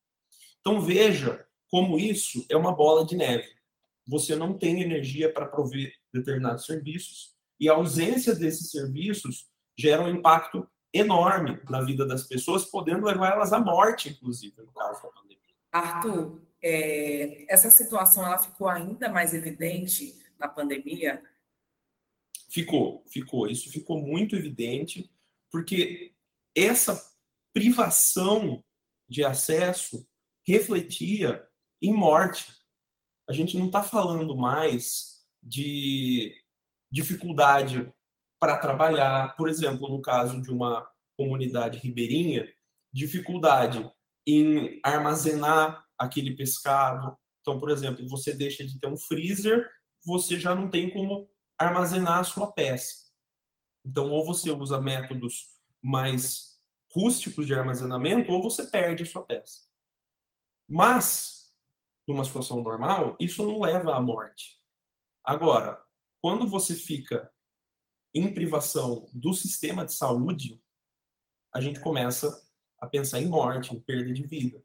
Então 0.59 0.81
veja 0.81 1.45
como 1.69 1.99
isso 1.99 2.45
é 2.49 2.57
uma 2.57 2.73
bola 2.73 3.05
de 3.05 3.15
neve. 3.15 3.47
Você 4.07 4.35
não 4.35 4.57
tem 4.57 4.81
energia 4.81 5.31
para 5.31 5.45
prover 5.45 5.93
determinados 6.11 6.65
serviços 6.65 7.35
e 7.59 7.69
a 7.69 7.73
ausência 7.73 8.33
desses 8.33 8.71
serviços 8.71 9.47
gera 9.77 10.01
um 10.01 10.09
impacto 10.09 10.67
enorme 10.93 11.59
na 11.69 11.81
vida 11.81 12.05
das 12.05 12.23
pessoas, 12.23 12.65
podendo 12.65 13.05
levar 13.05 13.33
elas 13.33 13.53
à 13.53 13.59
morte, 13.59 14.09
inclusive, 14.09 14.55
no 14.61 14.71
caso 14.71 15.01
da 15.03 15.09
pandemia. 15.09 15.37
Arthur, 15.71 16.41
é, 16.61 17.45
essa 17.51 17.69
situação 17.69 18.25
ela 18.25 18.39
ficou 18.39 18.67
ainda 18.67 19.09
mais 19.09 19.33
evidente 19.33 20.17
na 20.37 20.47
pandemia? 20.47 21.21
Ficou, 22.49 23.03
ficou. 23.07 23.47
Isso 23.47 23.69
ficou 23.69 24.01
muito 24.01 24.35
evidente, 24.35 25.11
porque 25.51 26.13
essa 26.55 27.01
privação 27.53 28.63
de 29.07 29.23
acesso 29.23 30.07
refletia 30.43 31.47
em 31.81 31.93
morte. 31.93 32.53
A 33.27 33.33
gente 33.33 33.57
não 33.57 33.67
está 33.67 33.83
falando 33.83 34.35
mais 34.35 35.23
de 35.41 36.35
dificuldade 36.91 37.91
para 38.39 38.57
trabalhar, 38.57 39.35
por 39.35 39.49
exemplo, 39.49 39.89
no 39.89 40.01
caso 40.01 40.41
de 40.41 40.49
uma 40.51 40.89
comunidade 41.17 41.77
ribeirinha, 41.77 42.47
dificuldade 42.91 43.89
em 44.25 44.79
armazenar 44.83 45.85
aquele 45.97 46.35
pescado. 46.35 47.17
Então, 47.41 47.59
por 47.59 47.69
exemplo, 47.69 48.07
você 48.07 48.33
deixa 48.33 48.65
de 48.65 48.79
ter 48.79 48.87
um 48.87 48.97
freezer, 48.97 49.69
você 50.05 50.39
já 50.39 50.55
não 50.55 50.69
tem 50.69 50.89
como 50.89 51.29
armazenar 51.57 52.19
a 52.19 52.23
sua 52.23 52.51
pesca. 52.51 53.09
Então, 53.85 54.09
ou 54.09 54.25
você 54.25 54.51
usa 54.51 54.79
métodos 54.79 55.49
mais 55.81 56.59
rústicos 56.93 57.45
de 57.45 57.53
armazenamento, 57.53 58.31
ou 58.31 58.41
você 58.41 58.65
perde 58.65 59.03
a 59.03 59.05
sua 59.05 59.23
pesca. 59.23 59.67
Mas, 60.67 61.53
numa 62.07 62.23
situação 62.23 62.61
normal, 62.61 63.15
isso 63.19 63.43
não 63.43 63.59
leva 63.59 63.95
à 63.95 64.01
morte. 64.01 64.59
Agora, 65.23 65.81
quando 66.21 66.47
você 66.47 66.75
fica 66.75 67.31
em 68.13 68.33
privação 68.33 69.07
do 69.13 69.33
sistema 69.33 69.85
de 69.85 69.93
saúde, 69.93 70.61
a 71.53 71.61
gente 71.61 71.79
começa 71.79 72.47
a 72.79 72.87
pensar 72.87 73.19
em 73.19 73.27
morte, 73.27 73.73
em 73.73 73.79
perda 73.79 74.11
de 74.13 74.23
vida. 74.23 74.63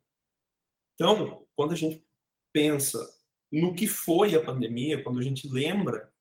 Então, 0.94 1.46
quando 1.56 1.72
a 1.72 1.76
gente 1.76 2.06
pensa 2.52 2.98
no 3.50 3.74
que 3.74 3.86
foi 3.86 4.34
a 4.34 4.44
pandemia, 4.44 5.02
quando 5.02 5.18
a 5.18 5.22
gente 5.22 5.48
lembra 5.48 6.12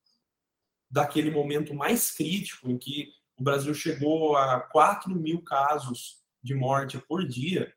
daquele 0.90 1.32
momento 1.32 1.74
mais 1.74 2.12
crítico 2.12 2.70
em 2.70 2.78
que 2.78 3.14
o 3.38 3.44
Brasil 3.44 3.74
chegou 3.74 4.36
a 4.36 4.60
4 4.60 5.14
mil 5.16 5.42
casos 5.42 6.24
de 6.42 6.54
morte 6.54 7.00
por 7.00 7.28
dia, 7.28 7.74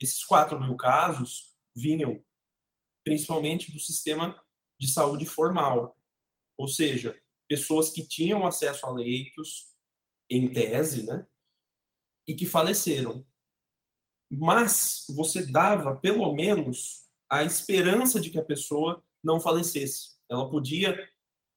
esses 0.00 0.24
4 0.24 0.60
mil 0.60 0.76
casos 0.76 1.54
vinham 1.74 2.22
principalmente 3.04 3.72
do 3.72 3.78
sistema 3.78 4.40
de 4.78 4.88
saúde 4.88 5.26
formal, 5.26 5.96
ou 6.56 6.68
seja, 6.68 7.20
pessoas 7.48 7.90
que 7.90 8.06
tinham 8.06 8.46
acesso 8.46 8.86
a 8.86 8.90
leitos, 8.90 9.74
em 10.30 10.52
tese, 10.52 11.04
né, 11.04 11.26
e 12.26 12.34
que 12.34 12.46
faleceram. 12.46 13.24
Mas 14.30 15.04
você 15.10 15.46
dava, 15.46 15.96
pelo 15.96 16.32
menos, 16.34 17.04
a 17.30 17.44
esperança 17.44 18.20
de 18.20 18.30
que 18.30 18.38
a 18.38 18.44
pessoa 18.44 19.02
não 19.22 19.40
falecesse. 19.40 20.16
Ela 20.28 20.48
podia 20.50 21.08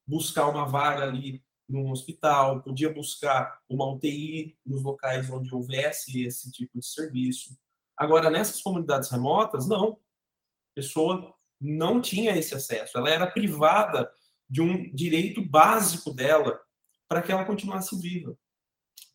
buscar 0.05 0.47
uma 0.47 0.65
vaga 0.65 1.03
ali 1.03 1.43
num 1.67 1.91
hospital, 1.91 2.61
podia 2.61 2.91
buscar 2.93 3.61
uma 3.67 3.89
UTI 3.91 4.57
nos 4.65 4.83
locais 4.83 5.29
onde 5.29 5.53
houvesse 5.53 6.23
esse 6.23 6.51
tipo 6.51 6.79
de 6.79 6.85
serviço. 6.85 7.57
Agora, 7.95 8.29
nessas 8.29 8.61
comunidades 8.61 9.09
remotas, 9.09 9.67
não. 9.67 9.93
A 9.93 10.75
pessoa 10.75 11.35
não 11.59 11.99
tinha 11.99 12.37
esse 12.37 12.53
acesso. 12.53 12.97
Ela 12.97 13.09
era 13.09 13.31
privada 13.31 14.09
de 14.49 14.61
um 14.61 14.93
direito 14.93 15.41
básico 15.43 16.13
dela, 16.13 16.59
para 17.07 17.21
que 17.21 17.31
ela 17.31 17.45
continuasse 17.45 17.99
viva. 17.99 18.37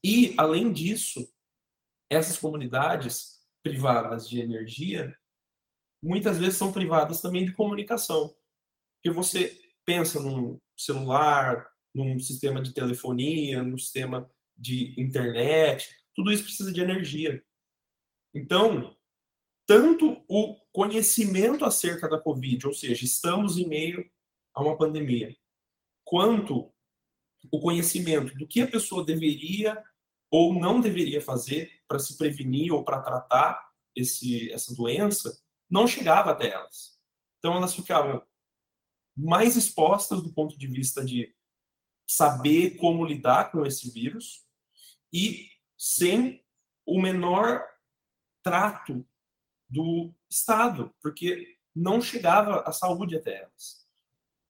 E, 0.05 0.35
além 0.37 0.73
disso, 0.73 1.27
essas 2.11 2.39
comunidades 2.39 3.41
privadas 3.62 4.29
de 4.29 4.41
energia 4.41 5.17
muitas 6.03 6.39
vezes 6.39 6.57
são 6.57 6.73
privadas 6.73 7.21
também 7.21 7.45
de 7.45 7.53
comunicação. 7.53 8.35
Porque 8.97 9.15
você 9.15 9.57
pensa 9.85 10.21
num 10.21 10.61
celular, 10.77 11.69
num 11.95 12.19
sistema 12.19 12.61
de 12.61 12.73
telefonia, 12.73 13.62
num 13.62 13.79
sistema 13.79 14.29
de 14.57 15.01
internet, 15.01 15.89
tudo 16.15 16.33
isso 16.33 16.45
precisa 16.45 16.73
de 16.73 16.81
energia. 16.81 17.43
Então, 18.35 18.97
tanto 19.67 20.25
o 20.29 20.57
conhecimento 20.73 21.65
acerca 21.65 22.09
da 22.09 22.21
Covid, 22.21 22.67
ou 22.67 22.75
seja, 22.75 23.05
estamos 23.05 23.57
em 23.57 23.67
meio 23.67 24.11
a 24.54 24.62
uma 24.62 24.76
pandemia, 24.76 25.35
quanto 26.04 26.73
o 27.50 27.61
conhecimento 27.61 28.35
do 28.37 28.47
que 28.47 28.61
a 28.61 28.71
pessoa 28.71 29.04
deveria 29.04 29.82
ou 30.30 30.54
não 30.54 30.80
deveria 30.80 31.21
fazer 31.21 31.82
para 31.87 31.99
se 31.99 32.16
prevenir 32.16 32.73
ou 32.73 32.85
para 32.85 33.02
tratar 33.02 33.71
esse, 33.94 34.50
essa 34.50 34.75
doença, 34.75 35.38
não 35.68 35.87
chegava 35.87 36.30
até 36.30 36.50
elas. 36.50 36.99
Então, 37.38 37.56
elas 37.56 37.75
ficavam 37.75 38.23
mais 39.16 39.56
expostas 39.56 40.23
do 40.23 40.32
ponto 40.32 40.56
de 40.56 40.66
vista 40.66 41.04
de 41.04 41.35
saber 42.06 42.76
como 42.76 43.04
lidar 43.04 43.50
com 43.50 43.64
esse 43.66 43.90
vírus 43.90 44.47
e 45.12 45.50
sem 45.76 46.42
o 46.87 47.00
menor 47.00 47.62
trato 48.42 49.06
do 49.68 50.12
Estado, 50.28 50.94
porque 51.00 51.59
não 51.75 52.00
chegava 52.00 52.61
a 52.61 52.73
saúde 52.73 53.16
até 53.16 53.42
elas. 53.42 53.82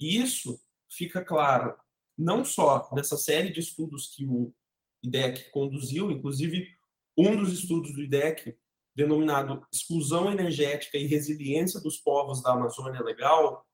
E 0.02 0.20
isso 0.20 0.60
fica 0.90 1.24
claro 1.24 1.76
não 2.18 2.44
só 2.44 2.90
nessa 2.92 3.16
série 3.16 3.50
de 3.52 3.60
estudos 3.60 4.08
que 4.08 4.26
o 4.26 4.52
IDEC 5.00 5.50
conduziu, 5.52 6.10
inclusive 6.10 6.68
um 7.16 7.36
dos 7.36 7.52
estudos 7.52 7.94
do 7.94 8.02
IDEC, 8.02 8.56
denominado 8.96 9.64
Exclusão 9.72 10.30
Energética 10.30 10.98
e 10.98 11.06
Resiliência 11.06 11.80
dos 11.80 11.98
Povos 11.98 12.42
da 12.42 12.52
Amazônia 12.52 13.00
Legal, 13.00 13.64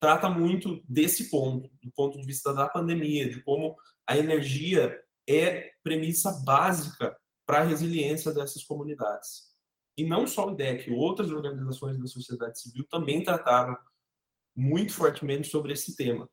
trata 0.00 0.30
muito 0.30 0.80
desse 0.88 1.28
ponto, 1.28 1.68
do 1.82 1.90
ponto 1.90 2.18
de 2.18 2.26
vista 2.26 2.54
da 2.54 2.68
pandemia, 2.68 3.28
de 3.28 3.42
como 3.42 3.76
a 4.06 4.16
energia 4.16 5.00
é 5.28 5.72
premissa 5.82 6.30
básica 6.44 7.16
para 7.44 7.58
a 7.58 7.64
resiliência 7.64 8.32
dessas 8.32 8.62
comunidades. 8.62 9.52
E 9.96 10.04
não 10.04 10.28
só 10.28 10.48
o 10.48 10.52
IDEC, 10.52 10.92
outras 10.92 11.30
organizações 11.30 11.98
da 11.98 12.06
sociedade 12.06 12.60
civil 12.60 12.86
também 12.88 13.22
trataram 13.22 13.76
muito 14.54 14.94
fortemente 14.94 15.48
sobre 15.48 15.72
esse 15.72 15.96
tema. 15.96 16.28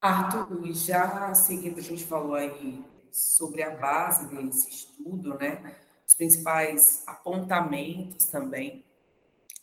Arthur, 0.00 0.72
já 0.72 1.34
seguindo, 1.34 1.78
a 1.78 1.82
gente 1.82 2.04
falou 2.04 2.34
aí 2.34 2.82
sobre 3.12 3.62
a 3.62 3.76
base 3.76 4.28
desse 4.28 4.70
estudo, 4.70 5.36
né? 5.38 5.76
Os 6.06 6.14
principais 6.14 7.02
apontamentos 7.06 8.26
também. 8.26 8.84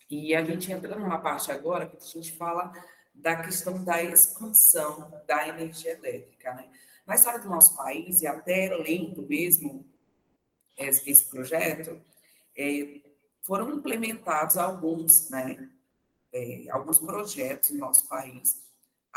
E 0.10 0.36
a 0.36 0.44
gente 0.44 0.72
entra 0.72 0.96
numa 0.96 1.20
parte 1.20 1.52
agora 1.52 1.88
que 1.88 1.98
a 1.98 2.00
gente 2.00 2.32
fala 2.34 2.72
da 3.14 3.36
questão 3.38 3.84
da 3.84 4.02
expansão 4.04 5.12
da 5.28 5.48
energia 5.48 5.94
elétrica, 5.94 6.54
né? 6.54 6.70
Na 7.06 7.16
história 7.16 7.40
do 7.40 7.50
nosso 7.50 7.76
país, 7.76 8.22
e 8.22 8.28
até 8.28 8.70
lendo 8.76 9.24
mesmo 9.24 9.86
esse 10.78 11.26
projeto, 11.26 12.00
é, 12.56 13.02
foram 13.42 13.74
implementados 13.74 14.58
alguns, 14.58 15.30
né? 15.30 15.70
É, 16.34 16.66
alguns 16.70 17.00
projetos 17.00 17.70
no 17.72 17.80
nosso 17.80 18.08
país 18.08 18.68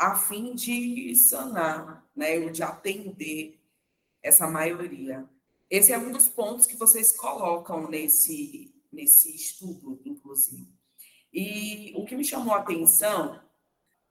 a 0.01 0.15
fim 0.15 0.55
de 0.55 1.15
sanar, 1.15 2.03
né, 2.15 2.39
ou 2.39 2.49
de 2.49 2.63
atender 2.63 3.59
essa 4.23 4.47
maioria. 4.47 5.29
Esse 5.69 5.93
é 5.93 5.97
um 5.97 6.11
dos 6.11 6.27
pontos 6.27 6.65
que 6.65 6.75
vocês 6.75 7.15
colocam 7.15 7.87
nesse, 7.87 8.73
nesse 8.91 9.35
estudo, 9.35 10.01
inclusive. 10.03 10.67
E 11.31 11.93
o 11.95 12.03
que 12.03 12.15
me 12.15 12.25
chamou 12.25 12.55
a 12.55 12.59
atenção 12.59 13.39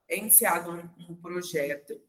é 0.09 0.17
iniciado 0.17 0.71
um, 0.71 1.11
um 1.11 1.17
projeto, 1.17 2.01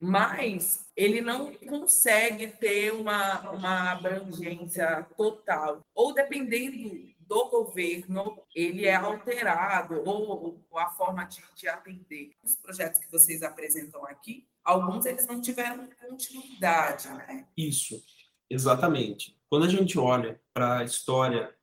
mas 0.00 0.90
ele 0.96 1.20
não 1.20 1.52
consegue 1.54 2.48
ter 2.48 2.92
uma, 2.94 3.50
uma 3.50 3.92
abrangência 3.92 5.06
total, 5.16 5.84
ou 5.94 6.14
dependendo 6.14 7.11
do 7.26 7.48
governo 7.48 8.42
ele 8.54 8.86
é 8.86 8.94
alterado 8.94 10.02
ou, 10.04 10.62
ou 10.70 10.78
a 10.78 10.90
forma 10.90 11.24
de, 11.24 11.42
de, 11.54 11.68
atender. 11.68 12.32
Os 12.42 12.54
projetos 12.54 13.00
que 13.00 13.10
vocês 13.10 13.42
apresentam 13.42 14.04
aqui, 14.06 14.46
alguns 14.64 15.06
eles 15.06 15.26
não 15.26 15.40
tiveram 15.40 15.88
continuidade, 16.00 17.08
né? 17.08 17.46
Isso, 17.56 18.02
exatamente. 18.48 19.36
Quando 19.48 19.66
a 19.66 19.68
gente 19.68 19.98
olha 19.98 20.40
para 20.52 20.78
a 20.78 20.84
história 20.84 21.54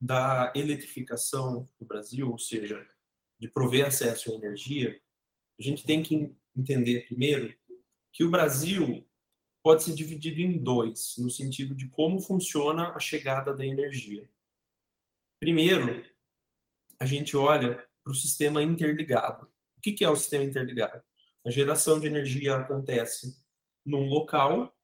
da 0.00 0.52
eletrificação 0.54 1.68
no 1.80 1.86
Brasil, 1.86 2.30
ou 2.30 2.38
seja, 2.38 2.86
de 3.38 3.48
prover 3.48 3.86
acesso 3.86 4.32
à 4.32 4.34
energia, 4.34 5.00
a 5.58 5.62
gente 5.62 5.84
tem 5.84 6.02
que 6.02 6.32
entender 6.56 7.06
primeiro 7.06 7.54
que 8.12 8.24
o 8.24 8.30
Brasil 8.30 9.04
pode 9.62 9.82
ser 9.82 9.94
dividido 9.94 10.40
em 10.40 10.56
dois, 10.56 11.14
no 11.18 11.30
sentido 11.30 11.74
de 11.74 11.88
como 11.88 12.20
funciona 12.20 12.90
a 12.90 13.00
chegada 13.00 13.54
da 13.54 13.66
energia. 13.66 14.28
Primeiro, 15.40 16.04
a 16.98 17.06
gente 17.06 17.36
olha 17.36 17.84
para 18.02 18.12
o 18.12 18.14
sistema 18.14 18.62
interligado. 18.62 19.46
O 19.76 19.80
que 19.80 20.04
é 20.04 20.10
o 20.10 20.16
sistema 20.16 20.44
interligado? 20.44 21.02
A 21.46 21.50
geração 21.50 22.00
de 22.00 22.06
energia 22.06 22.56
acontece 22.56 23.36
num 23.86 24.08
local 24.08 24.74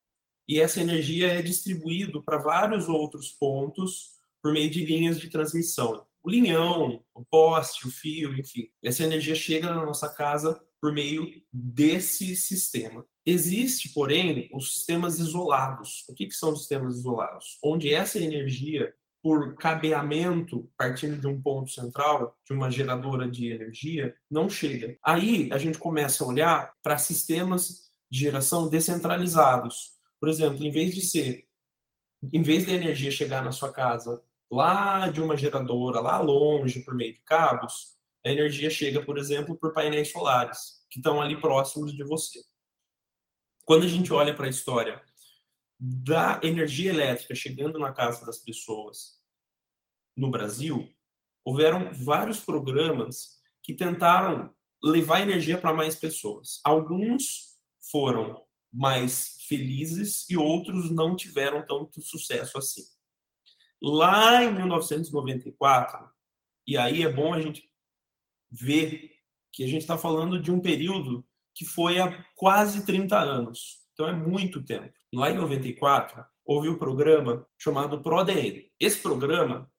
e 0.49 0.61
essa 0.61 0.81
energia 0.81 1.29
é 1.33 1.43
distribuída 1.43 2.23
para 2.23 2.39
vários 2.39 2.89
outros 2.89 3.31
pontos 3.33 4.15
por 4.43 4.53
meio 4.53 4.71
de 4.71 4.85
linhas 4.85 5.19
de 5.19 5.29
transmissão. 5.29 6.07
O 6.23 6.31
linhão, 6.31 7.05
o 7.13 7.25
poste, 7.25 7.87
o 7.87 7.91
fio, 7.91 8.35
enfim. 8.39 8.71
Essa 8.83 9.05
energia 9.05 9.35
chega 9.35 9.75
na 9.75 9.85
nossa 9.85 10.09
casa 10.09 10.63
por 10.81 10.93
meio 10.93 11.43
desse 11.53 12.37
sistema. 12.37 13.05
Existe, 13.27 13.89
porém, 13.89 14.49
os 14.53 14.75
sistemas 14.75 15.19
isolados. 15.19 16.05
O 16.09 16.15
que, 16.15 16.27
que 16.27 16.35
são 16.35 16.53
os 16.53 16.61
sistemas 16.61 16.97
isolados? 16.97 17.59
Onde 17.63 17.93
essa 17.93 18.19
energia 18.19 18.95
por 19.25 19.55
cabeamento, 19.57 20.71
partindo 20.77 21.19
de 21.19 21.27
um 21.27 21.41
ponto 21.41 21.71
central, 21.71 22.37
de 22.45 22.53
uma 22.53 22.71
geradora 22.71 23.27
de 23.27 23.51
energia, 23.51 24.15
não 24.31 24.51
chega. 24.51 24.99
Aí 25.03 25.49
a 25.51 25.57
gente 25.57 25.79
começa 25.79 26.23
a 26.23 26.27
olhar 26.27 26.75
para 26.83 26.99
sistemas 26.99 27.91
de 28.11 28.19
geração 28.21 28.69
descentralizados. 28.69 29.95
Por 30.21 30.29
exemplo, 30.29 30.63
em 30.63 30.71
vez 30.71 30.95
de 30.95 31.01
ser, 31.01 31.49
em 32.35 32.43
vez 32.43 32.67
da 32.67 32.73
energia 32.73 33.11
chegar 33.11 33.43
na 33.43 33.51
sua 33.51 33.73
casa 33.73 34.23
lá 34.51 35.09
de 35.09 35.23
uma 35.23 35.39
geradora, 35.39 36.01
lá 36.01 36.21
longe, 36.21 36.85
por 36.85 36.95
meio 36.95 37.15
de 37.15 37.21
cabos, 37.21 37.97
a 38.27 38.31
energia 38.31 38.69
chega, 38.69 39.03
por 39.03 39.17
exemplo, 39.17 39.57
por 39.57 39.73
painéis 39.73 40.13
solares, 40.13 40.85
que 40.91 40.99
estão 40.99 41.23
ali 41.23 41.41
próximos 41.41 41.95
de 41.95 42.05
você. 42.05 42.45
Quando 43.65 43.85
a 43.85 43.89
gente 43.89 44.13
olha 44.13 44.35
para 44.35 44.45
a 44.45 44.51
história 44.51 45.03
da 45.81 46.41
energia 46.43 46.91
elétrica 46.91 47.35
chegando 47.35 47.79
na 47.79 47.91
casa 47.91 48.25
das 48.27 48.37
pessoas 48.37 49.14
no 50.17 50.31
Brasil, 50.31 50.89
houveram 51.45 51.93
vários 51.93 52.41
programas 52.41 53.41
que 53.63 53.75
tentaram 53.75 54.55
levar 54.83 55.21
energia 55.21 55.59
para 55.59 55.73
mais 55.73 55.97
pessoas. 55.97 56.61
Alguns 56.65 57.57
foram 57.91 58.43
mais 58.73 59.37
felizes 59.49 60.29
e 60.29 60.37
outros 60.37 60.91
não 60.91 61.15
tiveram 61.15 61.65
tanto 61.67 62.03
sucesso 62.03 62.59
assim. 62.59 62.83
Lá 63.83 64.43
em 64.43 64.53
1994, 64.53 66.09
e 66.67 66.77
aí 66.77 67.03
é 67.03 67.13
bom 67.13 67.33
a 67.35 67.41
gente 67.41 67.71
ver 68.51 69.11
que 69.53 69.63
a 69.63 69.67
gente 69.67 69.83
está 69.83 69.97
falando 69.97 70.41
de 70.41 70.51
um 70.51 70.61
período 70.61 71.25
que 71.55 71.65
foi 71.65 72.01
há 72.01 72.25
quase 72.35 72.85
30 72.85 73.19
anos. 73.19 73.85
Então 73.93 74.09
é 74.09 74.13
muito 74.13 74.63
tempo. 74.65 74.93
Lá 75.13 75.31
em 75.31 75.37
94, 75.37 76.25
houve 76.45 76.69
um 76.69 76.79
programa 76.79 77.47
chamado 77.57 78.03
ProDN. 78.03 78.71
Esse 78.81 78.99
programa 79.01 79.71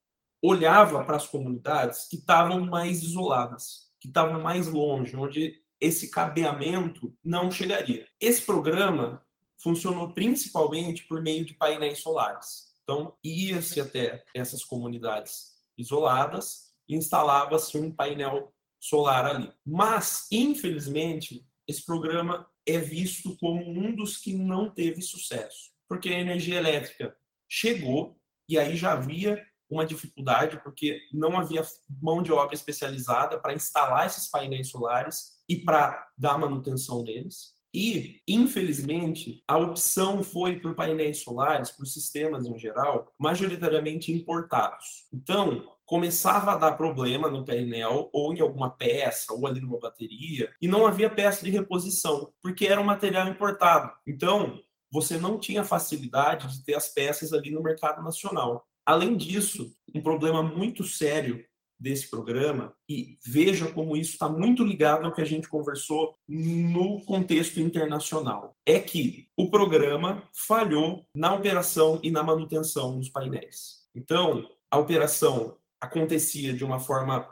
olhava 0.45 1.03
para 1.03 1.17
as 1.17 1.27
comunidades 1.27 2.07
que 2.07 2.17
estavam 2.17 2.65
mais 2.65 3.03
isoladas, 3.03 3.89
que 3.99 4.07
estavam 4.07 4.41
mais 4.41 4.67
longe, 4.67 5.15
onde 5.15 5.61
esse 5.79 6.09
cabeamento 6.09 7.13
não 7.23 7.51
chegaria. 7.51 8.07
Esse 8.19 8.41
programa 8.41 9.23
funcionou 9.57 10.13
principalmente 10.13 11.03
por 11.05 11.21
meio 11.21 11.45
de 11.45 11.53
painéis 11.53 11.99
solares. 11.99 12.75
Então, 12.83 13.15
ia-se 13.23 13.81
até 13.81 14.23
essas 14.33 14.63
comunidades 14.63 15.55
isoladas 15.77 16.71
e 16.87 16.95
instalava-se 16.95 17.77
um 17.77 17.91
painel 17.91 18.53
solar 18.79 19.25
ali. 19.25 19.51
Mas, 19.65 20.27
infelizmente, 20.31 21.43
esse 21.67 21.83
programa 21.83 22.47
é 22.65 22.77
visto 22.77 23.35
como 23.37 23.67
um 23.67 23.95
dos 23.95 24.17
que 24.17 24.33
não 24.33 24.69
teve 24.69 25.01
sucesso, 25.01 25.71
porque 25.87 26.09
a 26.09 26.19
energia 26.19 26.57
elétrica 26.57 27.15
chegou 27.49 28.19
e 28.47 28.57
aí 28.59 28.75
já 28.75 28.93
havia 28.93 29.43
uma 29.69 29.85
dificuldade, 29.85 30.59
porque 30.63 30.99
não 31.13 31.37
havia 31.37 31.65
mão 32.01 32.21
de 32.21 32.31
obra 32.31 32.53
especializada 32.55 33.39
para 33.39 33.53
instalar 33.53 34.05
esses 34.05 34.29
painéis 34.29 34.69
solares 34.69 35.35
e 35.47 35.57
para 35.57 36.07
dar 36.17 36.37
manutenção 36.37 37.03
deles. 37.03 37.55
E, 37.73 38.21
infelizmente, 38.25 39.43
a 39.45 39.57
opção 39.57 40.23
foi 40.23 40.59
por 40.61 40.75
painéis 40.75 41.23
solares, 41.23 41.71
por 41.71 41.85
sistemas 41.85 42.45
em 42.45 42.57
geral, 42.57 43.13
majoritariamente 43.19 44.13
importados. 44.13 45.07
Então, 45.13 45.75
começava 45.85 46.53
a 46.53 46.57
dar 46.57 46.77
problema 46.77 47.29
no 47.29 47.43
painel 47.43 48.09
ou 48.13 48.33
em 48.33 48.39
alguma 48.39 48.69
peça 48.69 49.33
ou 49.33 49.45
ali 49.45 49.59
numa 49.59 49.77
bateria 49.77 50.51
e 50.61 50.69
não 50.69 50.87
havia 50.87 51.09
peça 51.09 51.43
de 51.43 51.51
reposição 51.51 52.33
porque 52.41 52.65
era 52.65 52.79
um 52.79 52.85
material 52.85 53.27
importado. 53.27 53.91
Então, 54.07 54.57
você 54.89 55.17
não 55.17 55.37
tinha 55.37 55.63
facilidade 55.63 56.47
de 56.47 56.63
ter 56.63 56.75
as 56.75 56.87
peças 56.87 57.33
ali 57.33 57.51
no 57.51 57.61
mercado 57.61 58.01
nacional. 58.01 58.65
Além 58.85 59.17
disso, 59.17 59.75
um 59.93 60.01
problema 60.01 60.43
muito 60.43 60.83
sério 60.83 61.43
desse 61.79 62.09
programa, 62.09 62.73
e 62.87 63.17
veja 63.25 63.71
como 63.71 63.97
isso 63.97 64.13
está 64.13 64.29
muito 64.29 64.63
ligado 64.63 65.05
ao 65.05 65.13
que 65.13 65.21
a 65.21 65.25
gente 65.25 65.49
conversou 65.49 66.15
no 66.27 67.03
contexto 67.05 67.59
internacional, 67.59 68.55
é 68.65 68.79
que 68.79 69.27
o 69.35 69.49
programa 69.49 70.23
falhou 70.33 71.05
na 71.13 71.33
operação 71.33 71.99
e 72.01 72.09
na 72.09 72.23
manutenção 72.23 72.97
dos 72.97 73.09
painéis. 73.09 73.85
Então, 73.93 74.49
a 74.71 74.77
operação 74.77 75.57
acontecia 75.81 76.53
de 76.53 76.63
uma 76.63 76.79
forma 76.79 77.27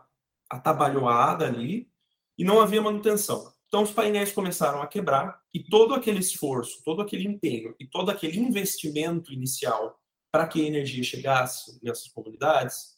atabalhoada 0.49 1.45
ali 1.45 1.89
e 2.37 2.43
não 2.43 2.59
havia 2.59 2.81
manutenção. 2.81 3.51
Então, 3.67 3.81
os 3.81 3.91
painéis 3.91 4.31
começaram 4.31 4.81
a 4.81 4.87
quebrar 4.87 5.39
e 5.53 5.63
todo 5.63 5.95
aquele 5.95 6.19
esforço, 6.19 6.83
todo 6.83 7.01
aquele 7.01 7.27
empenho 7.27 7.73
e 7.79 7.87
todo 7.87 8.11
aquele 8.11 8.37
investimento 8.37 9.33
inicial 9.33 9.99
para 10.33 10.47
que 10.47 10.59
a 10.59 10.65
energia 10.65 11.03
chegasse 11.03 11.79
nessas 11.83 12.07
comunidades 12.07 12.97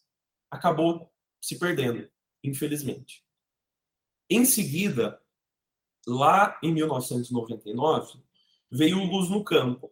acabou 0.50 1.12
se 1.42 1.60
perdendo, 1.60 2.10
infelizmente. 2.42 3.26
Em 4.30 4.46
seguida, 4.46 5.22
lá 6.08 6.58
em 6.64 6.74
1999, 6.74 8.22
veio 8.72 9.00
o 9.00 9.06
Luz 9.06 9.30
no 9.30 9.44
Campo. 9.44 9.92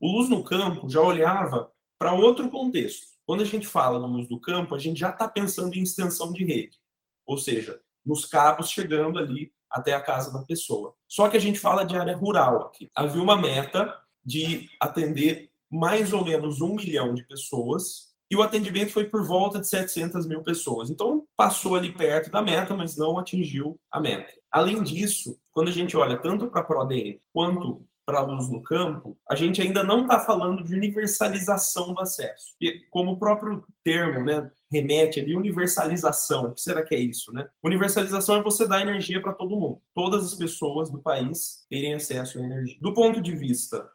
O 0.00 0.10
Luz 0.10 0.28
no 0.28 0.42
Campo 0.42 0.90
já 0.90 1.00
olhava 1.00 1.72
para 1.96 2.12
outro 2.12 2.50
contexto. 2.50 3.06
Quando 3.24 3.42
a 3.42 3.46
gente 3.46 3.68
fala 3.68 4.00
no 4.00 4.08
Luz 4.08 4.26
do 4.26 4.40
Campo, 4.40 4.74
a 4.74 4.78
gente 4.78 4.98
já 4.98 5.10
está 5.10 5.28
pensando 5.28 5.76
em 5.76 5.84
extensão 5.84 6.32
de 6.32 6.44
rede, 6.44 6.76
ou 7.24 7.38
seja, 7.38 7.80
nos 8.04 8.24
cabos 8.24 8.68
chegando 8.68 9.20
ali 9.20 9.54
até 9.70 9.94
a 9.94 10.02
casa 10.02 10.32
da 10.32 10.44
pessoa. 10.44 10.96
Só 11.06 11.28
que 11.28 11.36
a 11.36 11.40
gente 11.40 11.60
fala 11.60 11.84
de 11.84 11.96
área 11.96 12.16
rural 12.16 12.62
aqui. 12.62 12.90
Havia 12.96 13.22
uma 13.22 13.40
meta 13.40 13.96
de 14.24 14.68
atender 14.80 15.49
mais 15.70 16.12
ou 16.12 16.24
menos 16.24 16.60
um 16.60 16.74
milhão 16.74 17.14
de 17.14 17.26
pessoas 17.26 18.10
e 18.30 18.36
o 18.36 18.42
atendimento 18.42 18.92
foi 18.92 19.04
por 19.04 19.26
volta 19.26 19.58
de 19.58 19.66
700 19.66 20.24
mil 20.24 20.40
pessoas. 20.42 20.88
Então, 20.88 21.24
passou 21.36 21.74
ali 21.74 21.92
perto 21.92 22.30
da 22.30 22.40
meta, 22.40 22.76
mas 22.76 22.96
não 22.96 23.18
atingiu 23.18 23.78
a 23.90 24.00
meta. 24.00 24.32
Além 24.52 24.82
disso, 24.84 25.36
quando 25.50 25.68
a 25.68 25.72
gente 25.72 25.96
olha 25.96 26.16
tanto 26.16 26.46
para 26.46 26.60
a 26.60 26.64
ProDN 26.64 27.20
quanto 27.32 27.84
para 28.06 28.20
a 28.20 28.22
luz 28.22 28.48
no 28.48 28.62
campo, 28.62 29.18
a 29.28 29.34
gente 29.34 29.60
ainda 29.60 29.82
não 29.82 30.02
está 30.02 30.20
falando 30.20 30.62
de 30.62 30.74
universalização 30.74 31.92
do 31.92 32.00
acesso. 32.00 32.54
E 32.60 32.80
como 32.90 33.12
o 33.12 33.18
próprio 33.18 33.64
termo 33.84 34.24
né, 34.24 34.50
remete 34.70 35.20
ali, 35.20 35.36
universalização, 35.36 36.46
o 36.46 36.54
que 36.54 36.60
será 36.60 36.82
que 36.84 36.94
é 36.94 36.98
isso? 36.98 37.32
Né? 37.32 37.48
Universalização 37.62 38.36
é 38.36 38.42
você 38.42 38.66
dar 38.66 38.80
energia 38.80 39.20
para 39.20 39.32
todo 39.32 39.56
mundo. 39.56 39.80
Todas 39.94 40.24
as 40.24 40.34
pessoas 40.34 40.90
do 40.90 41.00
país 41.00 41.66
terem 41.68 41.94
acesso 41.94 42.38
à 42.38 42.42
energia. 42.42 42.78
Do 42.80 42.94
ponto 42.94 43.20
de 43.20 43.34
vista 43.34 43.88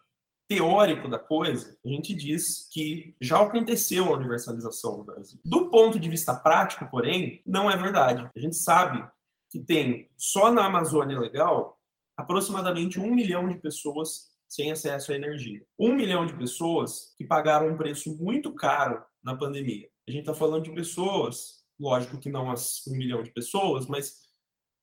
teórico 0.47 1.07
da 1.07 1.17
coisa, 1.17 1.77
a 1.83 1.87
gente 1.87 2.13
diz 2.13 2.69
que 2.71 3.15
já 3.19 3.41
aconteceu 3.41 4.05
a 4.05 4.17
universalização 4.17 4.97
no 4.97 5.03
Brasil. 5.03 5.39
Do 5.43 5.69
ponto 5.69 5.99
de 5.99 6.09
vista 6.09 6.35
prático, 6.35 6.87
porém, 6.89 7.41
não 7.45 7.69
é 7.69 7.75
verdade. 7.75 8.29
A 8.35 8.39
gente 8.39 8.55
sabe 8.55 9.03
que 9.49 9.59
tem 9.59 10.09
só 10.17 10.51
na 10.51 10.65
Amazônia 10.65 11.19
Legal 11.19 11.79
aproximadamente 12.17 12.99
um 12.99 13.13
milhão 13.13 13.47
de 13.47 13.55
pessoas 13.55 14.35
sem 14.47 14.71
acesso 14.71 15.11
à 15.11 15.15
energia. 15.15 15.65
Um 15.77 15.93
milhão 15.93 16.25
de 16.25 16.37
pessoas 16.37 17.13
que 17.17 17.25
pagaram 17.25 17.69
um 17.69 17.77
preço 17.77 18.15
muito 18.17 18.53
caro 18.53 19.03
na 19.23 19.35
pandemia. 19.35 19.89
A 20.07 20.11
gente 20.11 20.21
está 20.21 20.33
falando 20.33 20.63
de 20.63 20.71
pessoas, 20.71 21.63
lógico 21.79 22.19
que 22.19 22.29
não 22.29 22.51
as 22.51 22.85
um 22.87 22.95
milhão 22.95 23.23
de 23.23 23.31
pessoas, 23.31 23.87
mas 23.87 24.25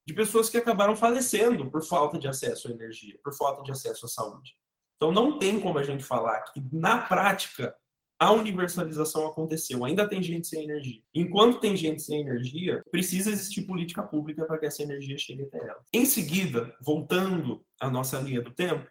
de 0.07 0.12
pessoas 0.12 0.51
que 0.51 0.59
acabaram 0.59 0.96
falecendo 0.96 1.70
por 1.70 1.85
falta 1.85 2.18
de 2.18 2.27
acesso 2.27 2.68
à 2.68 2.72
energia, 2.72 3.18
por 3.22 3.33
falta 3.35 3.62
de 3.62 3.70
acesso 3.70 4.05
à 4.05 4.09
saúde. 4.09 4.57
Então, 5.03 5.11
não 5.11 5.37
tem 5.37 5.59
como 5.59 5.81
a 5.81 5.83
gente 5.83 6.05
falar 6.05 6.41
que, 6.43 6.62
na 6.73 6.97
prática, 6.97 7.75
a 8.21 8.31
universalização 8.31 9.27
aconteceu. 9.27 9.85
Ainda 9.85 10.09
tem 10.09 10.23
gente 10.23 10.47
sem 10.47 10.62
energia. 10.62 11.03
Enquanto 11.12 11.59
tem 11.59 11.77
gente 11.77 12.01
sem 12.01 12.21
energia, 12.21 12.85
precisa 12.88 13.29
existir 13.29 13.62
política 13.62 14.01
pública 14.01 14.45
para 14.45 14.59
que 14.59 14.67
essa 14.67 14.81
energia 14.81 15.19
chegue 15.19 15.43
até 15.43 15.59
ela. 15.59 15.85
Em 15.93 16.07
seguida, 16.07 16.73
voltando 16.81 17.67
à 17.81 17.91
nossa 17.91 18.21
linha 18.21 18.41
do 18.41 18.53
tempo, 18.53 18.88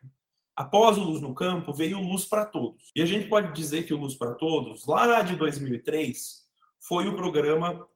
após 0.54 0.98
o 0.98 1.04
Luz 1.06 1.22
no 1.22 1.34
Campo, 1.34 1.74
veio 1.74 1.98
o 1.98 2.06
Luz 2.06 2.26
para 2.26 2.46
Todos. 2.46 2.92
E 2.94 3.02
a 3.02 3.06
gente 3.06 3.30
pode 3.30 3.54
dizer 3.54 3.84
que 3.84 3.94
o 3.94 3.98
Luz 3.98 4.16
para 4.16 4.34
Todos, 4.34 4.86
lá 4.86 5.22
de 5.22 5.38
2003, 5.38 6.46
foi 6.90 7.08
o 7.08 7.16
programa 7.16 7.88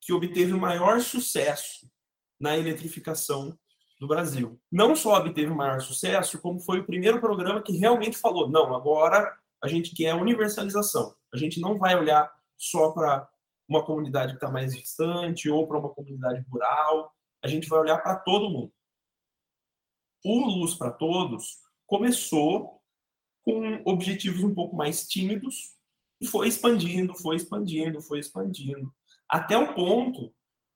que 0.00 0.12
obteve 0.12 0.52
o 0.52 0.60
maior 0.60 1.00
sucesso 1.00 1.88
na 2.40 2.58
eletrificação 2.58 3.56
do 4.04 4.08
Brasil. 4.08 4.60
Não 4.70 4.94
só 4.94 5.16
obteve 5.16 5.50
o 5.50 5.56
maior 5.56 5.80
sucesso, 5.80 6.40
como 6.40 6.60
foi 6.60 6.80
o 6.80 6.86
primeiro 6.86 7.20
programa 7.20 7.62
que 7.62 7.76
realmente 7.76 8.18
falou: 8.18 8.48
não, 8.48 8.74
agora 8.74 9.36
a 9.62 9.66
gente 9.66 9.94
quer 9.94 10.14
universalização. 10.14 11.14
A 11.32 11.36
gente 11.38 11.60
não 11.60 11.78
vai 11.78 11.96
olhar 11.96 12.30
só 12.56 12.92
para 12.92 13.26
uma 13.66 13.84
comunidade 13.84 14.32
que 14.32 14.36
está 14.36 14.50
mais 14.50 14.76
distante 14.76 15.48
ou 15.48 15.66
para 15.66 15.78
uma 15.78 15.88
comunidade 15.88 16.44
rural. 16.50 17.12
A 17.42 17.48
gente 17.48 17.68
vai 17.68 17.80
olhar 17.80 17.98
para 17.98 18.16
todo 18.16 18.50
mundo. 18.50 18.72
O 20.24 20.46
Luz 20.46 20.74
para 20.74 20.90
Todos 20.90 21.58
começou 21.86 22.80
com 23.42 23.82
objetivos 23.84 24.42
um 24.42 24.54
pouco 24.54 24.76
mais 24.76 25.06
tímidos 25.06 25.74
e 26.20 26.26
foi 26.26 26.48
expandindo, 26.48 27.14
foi 27.14 27.36
expandindo, 27.36 28.00
foi 28.00 28.18
expandindo, 28.18 28.92
até 29.28 29.56
o 29.58 29.74
ponto 29.74 30.32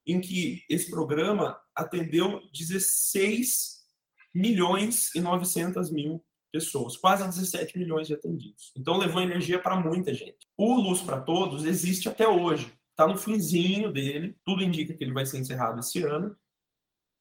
em 0.08 0.20
que 0.20 0.64
esse 0.70 0.90
programa 0.90 1.60
atendeu 1.76 2.40
16 2.52 3.78
milhões 4.34 5.14
e 5.14 5.20
900 5.20 5.90
mil 5.90 6.24
pessoas, 6.50 6.96
quase 6.96 7.24
17 7.24 7.78
milhões 7.78 8.08
de 8.08 8.14
atendidos. 8.14 8.72
Então 8.74 8.96
levou 8.96 9.20
energia 9.20 9.60
para 9.60 9.76
muita 9.76 10.14
gente. 10.14 10.48
O 10.56 10.74
Luz 10.80 11.02
para 11.02 11.20
Todos 11.20 11.66
existe 11.66 12.08
até 12.08 12.26
hoje. 12.26 12.72
Está 12.90 13.06
no 13.06 13.18
finzinho 13.18 13.92
dele, 13.92 14.36
tudo 14.44 14.62
indica 14.62 14.94
que 14.94 15.04
ele 15.04 15.12
vai 15.12 15.26
ser 15.26 15.38
encerrado 15.38 15.78
esse 15.78 16.02
ano, 16.02 16.34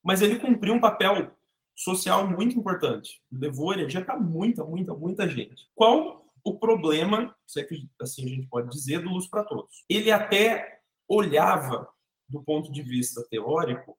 mas 0.03 0.21
ele 0.21 0.39
cumpriu 0.39 0.73
um 0.73 0.79
papel 0.79 1.35
social 1.75 2.27
muito 2.27 2.57
importante. 2.57 3.21
Levou 3.31 3.73
energia 3.73 4.03
para 4.03 4.17
muita, 4.17 4.63
muita, 4.63 4.93
muita 4.93 5.27
gente. 5.27 5.67
Qual 5.75 6.25
o 6.43 6.57
problema, 6.57 7.35
se 7.45 7.59
é 7.59 7.63
que 7.63 7.87
assim 8.01 8.25
a 8.25 8.29
gente 8.29 8.47
pode 8.47 8.69
dizer, 8.69 9.03
do 9.03 9.09
Luz 9.09 9.27
para 9.27 9.43
Todos? 9.43 9.83
Ele 9.89 10.09
até 10.09 10.79
olhava 11.07 11.87
do 12.27 12.43
ponto 12.43 12.71
de 12.71 12.81
vista 12.81 13.25
teórico, 13.29 13.97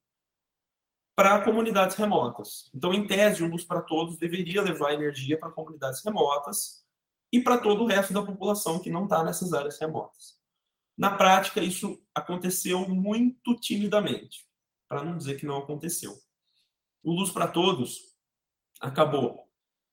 para 1.17 1.43
comunidades 1.43 1.97
remotas. 1.97 2.71
Então, 2.73 2.95
em 2.95 3.07
tese, 3.07 3.43
o 3.43 3.49
Luz 3.49 3.65
para 3.65 3.83
Todos 3.83 4.17
deveria 4.17 4.63
levar 4.63 4.93
energia 4.93 5.39
para 5.39 5.51
comunidades 5.51 6.03
remotas 6.05 6.85
e 7.33 7.41
para 7.41 7.59
todo 7.59 7.83
o 7.83 7.87
resto 7.87 8.13
da 8.13 8.23
população 8.23 8.79
que 8.79 8.89
não 8.91 9.05
está 9.05 9.25
nessas 9.25 9.53
áreas 9.53 9.79
remotas. 9.81 10.39
Na 10.97 11.17
prática, 11.17 11.61
isso 11.61 12.01
aconteceu 12.15 12.89
muito 12.89 13.55
timidamente, 13.57 14.47
para 14.89 15.03
não 15.03 15.17
dizer 15.17 15.37
que 15.37 15.47
não 15.47 15.59
aconteceu. 15.59 16.17
O 17.03 17.13
Luz 17.13 17.31
para 17.31 17.49
Todos 17.49 18.17
acabou, 18.81 19.49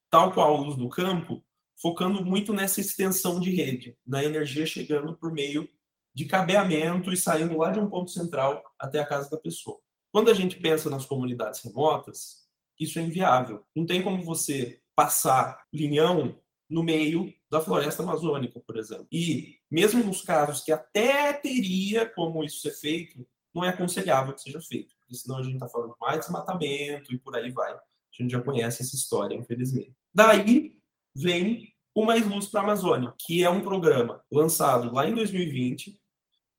tal 0.09 0.31
qual 0.31 0.55
o 0.55 0.63
Luz 0.63 0.77
do 0.77 0.89
Campo, 0.89 1.43
focando 1.81 2.23
muito 2.23 2.53
nessa 2.53 2.81
extensão 2.81 3.39
de 3.39 3.49
rede, 3.49 3.97
na 4.05 4.23
energia 4.23 4.65
chegando 4.65 5.15
por 5.17 5.31
meio 5.31 5.69
de 6.15 6.25
cabeamento 6.25 7.11
e 7.11 7.17
saindo 7.17 7.57
lá 7.57 7.71
de 7.71 7.79
um 7.79 7.89
ponto 7.89 8.09
central 8.09 8.63
até 8.79 8.99
a 8.99 9.05
casa 9.05 9.29
da 9.29 9.37
pessoa. 9.37 9.79
Quando 10.11 10.31
a 10.31 10.33
gente 10.33 10.55
pensa 10.55 10.89
nas 10.89 11.05
comunidades 11.05 11.61
remotas, 11.61 12.45
isso 12.79 12.97
é 12.97 13.01
inviável. 13.01 13.65
Não 13.75 13.85
tem 13.85 14.01
como 14.01 14.23
você 14.23 14.79
passar 14.95 15.65
linhão 15.73 16.39
no 16.69 16.83
meio 16.83 17.33
da 17.51 17.59
floresta 17.59 18.01
amazônica, 18.01 18.59
por 18.65 18.77
exemplo. 18.77 19.07
E 19.11 19.57
mesmo 19.69 20.03
nos 20.03 20.21
casos 20.21 20.63
que 20.63 20.71
até 20.71 21.33
teria 21.33 22.07
como 22.07 22.43
isso 22.43 22.61
ser 22.61 22.71
feito, 22.71 23.27
não 23.53 23.63
é 23.63 23.69
aconselhável 23.69 24.33
que 24.33 24.41
seja 24.41 24.61
feito, 24.61 24.95
porque 24.97 25.15
senão 25.15 25.37
a 25.37 25.43
gente 25.43 25.55
está 25.55 25.67
falando 25.67 25.95
mais 25.99 26.19
desmatamento 26.19 27.13
e 27.13 27.19
por 27.19 27.35
aí 27.35 27.51
vai. 27.51 27.73
A 27.73 27.81
gente 28.11 28.31
já 28.31 28.41
conhece 28.41 28.81
essa 28.81 28.95
história, 28.95 29.35
infelizmente. 29.35 29.93
Daí 30.13 30.77
vem 31.13 31.73
o 31.93 32.05
Mais 32.05 32.25
Luz 32.25 32.47
para 32.47 32.61
a 32.61 32.63
Amazônia, 32.63 33.13
que 33.19 33.43
é 33.43 33.49
um 33.49 33.61
programa 33.61 34.21
lançado 34.31 34.93
lá 34.93 35.07
em 35.07 35.13
2020, 35.13 35.97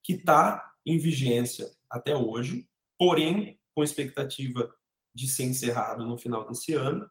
que 0.07 0.12
está 0.12 0.73
em 0.87 0.99
vigência 0.99 1.69
até 1.90 2.14
hoje, 2.14 2.69
porém 2.97 3.59
com 3.75 3.83
expectativa 3.83 4.73
de 5.12 5.27
ser 5.27 5.42
encerrado 5.45 6.07
no 6.07 6.16
final 6.16 6.47
desse 6.47 6.75
ano, 6.75 7.11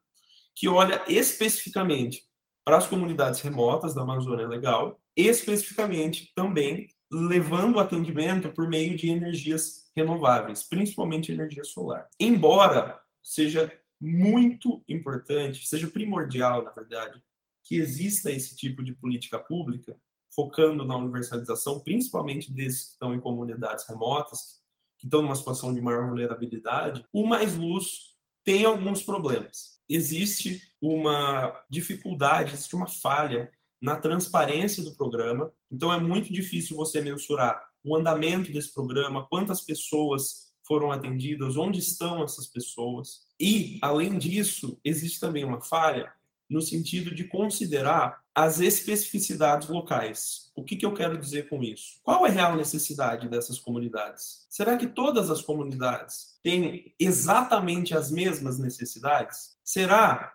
que 0.55 0.69
olha 0.69 1.03
especificamente 1.09 2.23
para 2.63 2.77
as 2.77 2.87
comunidades 2.87 3.41
remotas 3.41 3.93
da 3.93 4.03
Amazônia 4.03 4.47
Legal, 4.47 4.97
especificamente 5.15 6.31
também 6.33 6.87
levando 7.11 7.79
atendimento 7.79 8.49
por 8.53 8.69
meio 8.69 8.95
de 8.95 9.09
energias 9.09 9.91
renováveis, 9.95 10.63
principalmente 10.63 11.33
energia 11.33 11.65
solar. 11.65 12.07
Embora 12.17 12.97
seja 13.21 13.71
muito 13.99 14.83
importante, 14.87 15.67
seja 15.67 15.87
primordial, 15.87 16.63
na 16.63 16.71
verdade, 16.71 17.21
que 17.63 17.75
exista 17.75 18.31
esse 18.31 18.55
tipo 18.55 18.81
de 18.81 18.95
política 18.95 19.37
pública, 19.37 19.97
focando 20.35 20.83
na 20.83 20.97
universalização, 20.97 21.79
principalmente 21.79 22.51
desses 22.51 22.83
que 22.83 22.91
estão 22.91 23.15
em 23.15 23.19
comunidades 23.19 23.87
remotas, 23.87 24.59
que 24.97 25.07
estão 25.07 25.21
numa 25.21 25.35
situação 25.35 25.73
de 25.73 25.81
maior 25.81 26.07
vulnerabilidade, 26.07 27.05
o 27.13 27.25
Mais 27.25 27.55
Luz 27.55 28.15
tem 28.43 28.65
alguns 28.65 29.01
problemas. 29.01 29.79
Existe 29.87 30.61
uma 30.81 31.63
dificuldade, 31.69 32.53
existe 32.53 32.75
uma 32.75 32.87
falha 32.87 33.51
na 33.81 33.95
transparência 33.95 34.83
do 34.83 34.95
programa, 34.95 35.51
então 35.71 35.93
é 35.93 35.99
muito 35.99 36.31
difícil 36.31 36.75
você 36.75 37.01
mensurar 37.01 37.61
o 37.83 37.95
andamento 37.95 38.51
desse 38.51 38.73
programa, 38.73 39.27
quantas 39.27 39.61
pessoas 39.61 40.53
foram 40.63 40.91
atendidas, 40.91 41.55
onde 41.55 41.79
estão 41.79 42.23
essas 42.23 42.47
pessoas. 42.47 43.27
E, 43.39 43.77
além 43.81 44.17
disso, 44.17 44.79
existe 44.83 45.19
também 45.19 45.45
uma 45.45 45.61
falha 45.61 46.11
no 46.49 46.61
sentido 46.61 47.13
de 47.13 47.23
considerar 47.25 48.21
as 48.33 48.59
especificidades 48.59 49.67
locais. 49.69 50.51
O 50.55 50.63
que, 50.63 50.75
que 50.75 50.85
eu 50.85 50.93
quero 50.93 51.17
dizer 51.17 51.49
com 51.49 51.63
isso? 51.63 51.99
Qual 52.03 52.25
é 52.25 52.29
a 52.29 52.33
real 52.33 52.55
necessidade 52.55 53.29
dessas 53.29 53.57
comunidades? 53.59 54.45
Será 54.49 54.77
que 54.77 54.87
todas 54.87 55.29
as 55.29 55.41
comunidades 55.41 56.37
têm 56.43 56.93
exatamente 56.99 57.95
as 57.95 58.11
mesmas 58.11 58.59
necessidades? 58.59 59.57
Será 59.63 60.33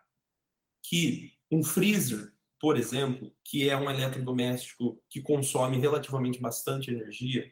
que 0.82 1.32
um 1.50 1.62
freezer, 1.62 2.32
por 2.60 2.76
exemplo, 2.76 3.32
que 3.44 3.68
é 3.68 3.76
um 3.76 3.90
eletrodoméstico 3.90 5.02
que 5.08 5.20
consome 5.20 5.78
relativamente 5.78 6.40
bastante 6.40 6.90
energia, 6.90 7.50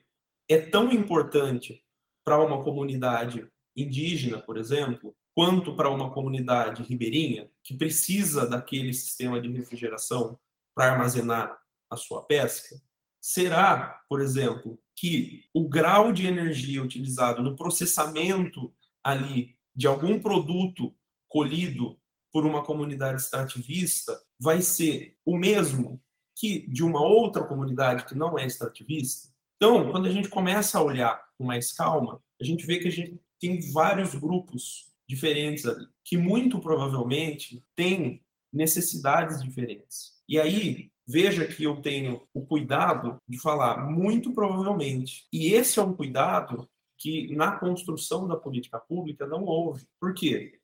é 0.49 0.59
tão 0.59 0.91
importante 0.91 1.85
para 2.25 2.43
uma 2.43 2.63
comunidade 2.63 3.47
indígena, 3.77 4.39
por 4.39 4.57
exemplo, 4.57 5.15
quanto 5.39 5.77
para 5.77 5.89
uma 5.89 6.11
comunidade 6.11 6.83
ribeirinha 6.83 7.49
que 7.63 7.73
precisa 7.73 8.45
daquele 8.45 8.93
sistema 8.93 9.41
de 9.41 9.49
refrigeração 9.53 10.37
para 10.75 10.91
armazenar 10.91 11.57
a 11.89 11.97
sua 11.97 12.25
pesca? 12.25 12.75
Será, 13.21 14.03
por 14.09 14.21
exemplo, 14.21 14.81
que 14.97 15.45
o 15.55 15.69
grau 15.69 16.13
de 16.13 16.27
energia 16.27 16.83
utilizado 16.83 17.41
no 17.41 17.55
processamento 17.55 18.75
ali 19.01 19.57
de 19.77 19.87
algum 19.87 20.19
produto 20.19 20.93
colhido 21.29 21.97
por 22.33 22.45
uma 22.45 22.65
comunidade 22.65 23.23
extrativista 23.23 24.21
vai 24.41 24.61
ser 24.61 25.17
o 25.25 25.39
mesmo 25.39 26.03
que 26.35 26.69
de 26.69 26.83
uma 26.83 27.01
outra 27.01 27.45
comunidade 27.45 28.07
que 28.07 28.17
não 28.17 28.37
é 28.37 28.45
extrativista? 28.45 29.29
Então, 29.55 29.93
quando 29.93 30.09
a 30.09 30.11
gente 30.11 30.29
começa 30.29 30.81
a 30.81 30.83
olhar 30.83 31.23
com 31.39 31.45
mais 31.45 31.73
calma, 31.73 32.21
a 32.41 32.45
gente 32.45 32.67
vê 32.67 32.81
que 32.81 32.89
a 32.89 32.93
gente 32.93 33.21
tem 33.39 33.61
vários 33.71 34.17
grupos 34.17 34.88
diferentes 35.09 35.65
ali, 35.67 35.87
que 36.05 36.17
muito 36.17 36.61
provavelmente 36.61 37.65
têm 37.75 38.23
necessidades 38.53 39.43
diferentes. 39.43 40.19
E 40.29 40.39
aí, 40.39 40.91
veja 41.07 41.47
que 41.47 41.65
eu 41.65 41.81
tenho 41.81 42.23
o 42.35 42.45
cuidado 42.45 43.19
de 43.27 43.39
falar 43.39 43.91
muito 43.91 44.33
provavelmente. 44.33 45.27
E 45.33 45.55
esse 45.55 45.79
é 45.79 45.83
um 45.83 45.95
cuidado 45.95 46.69
que 46.99 47.35
na 47.35 47.53
construção 47.53 48.27
da 48.29 48.37
política 48.37 48.79
pública 48.79 49.27
não 49.27 49.45
houve. 49.45 49.87
Por 49.99 50.13
quê? 50.13 50.61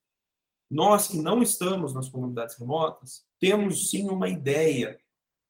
Nós 0.71 1.09
que 1.09 1.17
não 1.19 1.43
estamos 1.43 1.95
nas 1.95 2.09
comunidades 2.09 2.59
remotas, 2.59 3.25
temos 3.41 3.91
sim 3.91 4.09
uma 4.11 4.29
ideia 4.29 4.99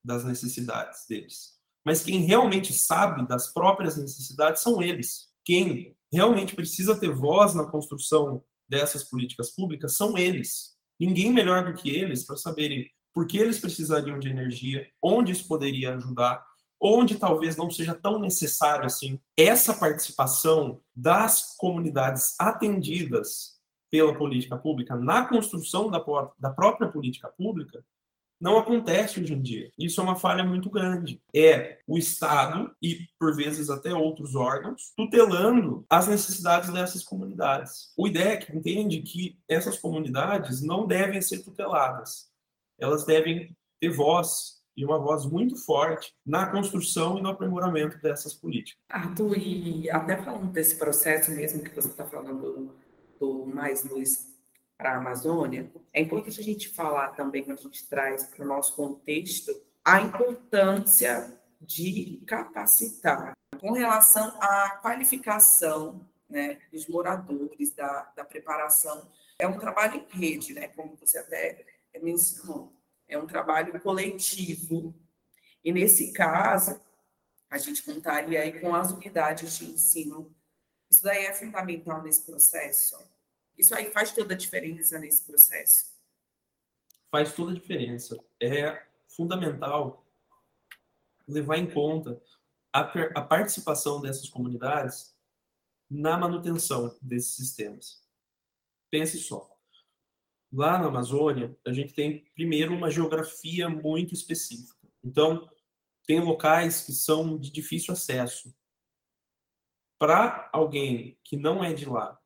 das 0.04 0.24
necessidades 0.24 1.06
deles. 1.08 1.54
Mas 1.84 2.02
quem 2.02 2.20
realmente 2.20 2.72
sabe 2.72 3.26
das 3.26 3.52
próprias 3.52 3.96
necessidades 3.96 4.62
são 4.62 4.82
eles. 4.82 5.32
Quem 5.44 5.96
realmente 6.12 6.54
precisa 6.54 6.98
ter 6.98 7.12
voz 7.12 7.54
na 7.54 7.64
construção 7.64 8.42
dessas 8.68 9.04
políticas 9.04 9.50
públicas 9.50 9.96
são 9.96 10.16
eles. 10.16 10.74
Ninguém 10.98 11.32
melhor 11.32 11.64
do 11.64 11.74
que 11.74 11.90
eles 11.90 12.24
para 12.24 12.36
saberem 12.36 12.88
por 13.12 13.26
que 13.26 13.38
eles 13.38 13.58
precisariam 13.58 14.18
de 14.18 14.28
energia, 14.28 14.86
onde 15.02 15.32
isso 15.32 15.46
poderia 15.46 15.94
ajudar, 15.94 16.44
onde 16.80 17.16
talvez 17.16 17.56
não 17.56 17.70
seja 17.70 17.94
tão 17.94 18.18
necessário 18.18 18.84
assim. 18.84 19.20
Essa 19.36 19.74
participação 19.74 20.80
das 20.94 21.56
comunidades 21.56 22.34
atendidas 22.38 23.54
pela 23.90 24.14
política 24.16 24.56
pública 24.56 24.96
na 24.96 25.26
construção 25.28 25.90
da, 25.90 26.04
da 26.38 26.50
própria 26.50 26.88
política 26.88 27.28
pública 27.28 27.84
não 28.40 28.58
acontece 28.58 29.20
hoje 29.20 29.32
em 29.32 29.40
dia. 29.40 29.70
Isso 29.78 30.00
é 30.00 30.04
uma 30.04 30.16
falha 30.16 30.44
muito 30.44 30.68
grande. 30.70 31.20
É 31.34 31.78
o 31.86 31.96
Estado 31.96 32.74
e, 32.82 33.06
por 33.18 33.34
vezes, 33.34 33.70
até 33.70 33.94
outros 33.94 34.34
órgãos 34.34 34.92
tutelando 34.96 35.84
as 35.88 36.06
necessidades 36.06 36.70
dessas 36.70 37.02
comunidades. 37.02 37.92
O 37.96 38.06
IDEC 38.06 38.54
entende 38.54 39.02
que 39.02 39.38
essas 39.48 39.78
comunidades 39.78 40.62
não 40.62 40.86
devem 40.86 41.20
ser 41.22 41.42
tuteladas. 41.42 42.28
Elas 42.78 43.04
devem 43.04 43.56
ter 43.80 43.90
voz 43.90 44.62
e 44.76 44.84
uma 44.84 44.98
voz 44.98 45.24
muito 45.24 45.56
forte 45.56 46.12
na 46.26 46.46
construção 46.46 47.18
e 47.18 47.22
no 47.22 47.28
aprimoramento 47.28 47.96
dessas 48.02 48.34
políticas. 48.34 48.76
Arthur, 48.88 49.38
e 49.38 49.88
até 49.88 50.16
falando 50.16 50.50
desse 50.50 50.76
processo 50.76 51.30
mesmo 51.30 51.62
que 51.62 51.74
você 51.74 51.88
está 51.88 52.04
falando 52.04 52.74
do 53.20 53.46
Mais 53.46 53.84
Luz 53.84 54.33
para 54.76 54.92
a 54.92 54.96
Amazônia, 54.96 55.70
é 55.92 56.00
importante 56.00 56.40
a 56.40 56.44
gente 56.44 56.68
falar 56.68 57.10
também, 57.10 57.44
quando 57.44 57.58
a 57.58 57.62
gente 57.62 57.86
traz 57.88 58.24
para 58.24 58.44
o 58.44 58.48
nosso 58.48 58.74
contexto, 58.74 59.52
a 59.84 60.00
importância 60.00 61.40
de 61.60 62.22
capacitar 62.26 63.34
com 63.60 63.72
relação 63.72 64.26
à 64.40 64.78
qualificação 64.82 66.06
né, 66.28 66.58
dos 66.72 66.86
moradores, 66.88 67.72
da, 67.72 68.12
da 68.16 68.24
preparação. 68.24 69.08
É 69.38 69.46
um 69.46 69.58
trabalho 69.58 69.96
em 69.96 70.18
rede, 70.18 70.52
né, 70.52 70.68
como 70.68 70.96
você 70.96 71.18
até 71.18 71.64
mencionou. 72.02 72.72
É 73.06 73.18
um 73.18 73.26
trabalho 73.26 73.78
coletivo. 73.80 74.94
E, 75.62 75.72
nesse 75.72 76.12
caso, 76.12 76.80
a 77.48 77.58
gente 77.58 77.82
contaria 77.82 78.40
aí 78.40 78.60
com 78.60 78.74
as 78.74 78.90
unidades 78.90 79.58
de 79.58 79.66
ensino. 79.66 80.34
Isso 80.90 81.02
daí 81.02 81.26
é 81.26 81.32
fundamental 81.32 82.02
nesse 82.02 82.22
processo. 82.22 82.96
Isso 83.56 83.74
aí 83.74 83.90
faz 83.90 84.12
toda 84.12 84.34
a 84.34 84.36
diferença 84.36 84.98
nesse 84.98 85.24
processo? 85.24 85.94
Faz 87.10 87.32
toda 87.34 87.52
a 87.52 87.54
diferença. 87.54 88.18
É 88.40 88.84
fundamental 89.08 90.04
levar 91.26 91.56
em 91.56 91.70
conta 91.70 92.20
a, 92.72 92.80
a 92.80 93.22
participação 93.22 94.00
dessas 94.00 94.28
comunidades 94.28 95.14
na 95.88 96.18
manutenção 96.18 96.96
desses 97.00 97.36
sistemas. 97.36 98.02
Pense 98.90 99.18
só. 99.18 99.50
Lá 100.52 100.78
na 100.78 100.86
Amazônia, 100.86 101.56
a 101.66 101.72
gente 101.72 101.94
tem, 101.94 102.24
primeiro, 102.34 102.74
uma 102.74 102.90
geografia 102.90 103.68
muito 103.68 104.14
específica. 104.14 104.88
Então, 105.02 105.48
tem 106.06 106.20
locais 106.20 106.84
que 106.84 106.92
são 106.92 107.38
de 107.38 107.50
difícil 107.50 107.92
acesso. 107.92 108.54
Para 109.98 110.50
alguém 110.52 111.18
que 111.24 111.36
não 111.36 111.64
é 111.64 111.72
de 111.72 111.86
lá 111.86 112.20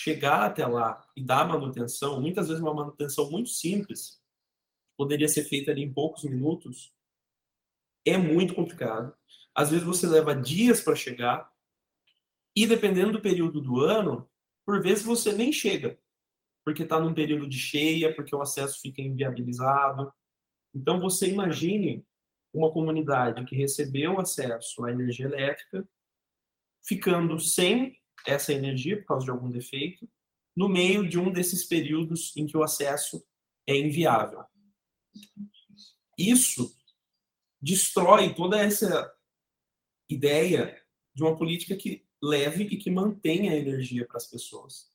chegar 0.00 0.44
até 0.44 0.64
lá 0.64 1.04
e 1.16 1.24
dar 1.24 1.48
manutenção, 1.48 2.20
muitas 2.20 2.46
vezes 2.46 2.62
uma 2.62 2.72
manutenção 2.72 3.28
muito 3.28 3.48
simples, 3.48 4.22
poderia 4.96 5.26
ser 5.26 5.42
feita 5.42 5.72
ali 5.72 5.82
em 5.82 5.92
poucos 5.92 6.22
minutos, 6.22 6.94
é 8.06 8.16
muito 8.16 8.54
complicado. 8.54 9.12
Às 9.52 9.70
vezes 9.70 9.84
você 9.84 10.06
leva 10.06 10.36
dias 10.36 10.80
para 10.80 10.94
chegar, 10.94 11.50
e 12.54 12.64
dependendo 12.64 13.10
do 13.10 13.20
período 13.20 13.60
do 13.60 13.80
ano, 13.80 14.30
por 14.64 14.80
vezes 14.80 15.04
você 15.04 15.32
nem 15.32 15.52
chega, 15.52 15.98
porque 16.64 16.84
está 16.84 17.00
num 17.00 17.12
período 17.12 17.48
de 17.48 17.58
cheia, 17.58 18.14
porque 18.14 18.34
o 18.34 18.40
acesso 18.40 18.80
fica 18.80 19.02
inviabilizado. 19.02 20.12
Então 20.72 21.00
você 21.00 21.28
imagine 21.28 22.06
uma 22.54 22.70
comunidade 22.70 23.44
que 23.46 23.56
recebeu 23.56 24.20
acesso 24.20 24.84
à 24.84 24.92
energia 24.92 25.26
elétrica 25.26 25.88
ficando 26.86 27.38
sem 27.40 27.98
essa 28.26 28.52
energia 28.52 28.98
por 28.98 29.06
causa 29.06 29.24
de 29.24 29.30
algum 29.30 29.50
defeito, 29.50 30.08
no 30.56 30.68
meio 30.68 31.08
de 31.08 31.18
um 31.18 31.30
desses 31.32 31.64
períodos 31.64 32.36
em 32.36 32.46
que 32.46 32.56
o 32.56 32.62
acesso 32.62 33.24
é 33.66 33.76
inviável. 33.76 34.44
Isso 36.16 36.76
destrói 37.60 38.34
toda 38.34 38.58
essa 38.58 39.12
ideia 40.08 40.82
de 41.14 41.22
uma 41.22 41.36
política 41.36 41.76
que 41.76 42.06
leve 42.22 42.64
e 42.64 42.76
que 42.76 42.90
mantenha 42.90 43.52
a 43.52 43.56
energia 43.56 44.06
para 44.06 44.16
as 44.16 44.26
pessoas. 44.26 44.90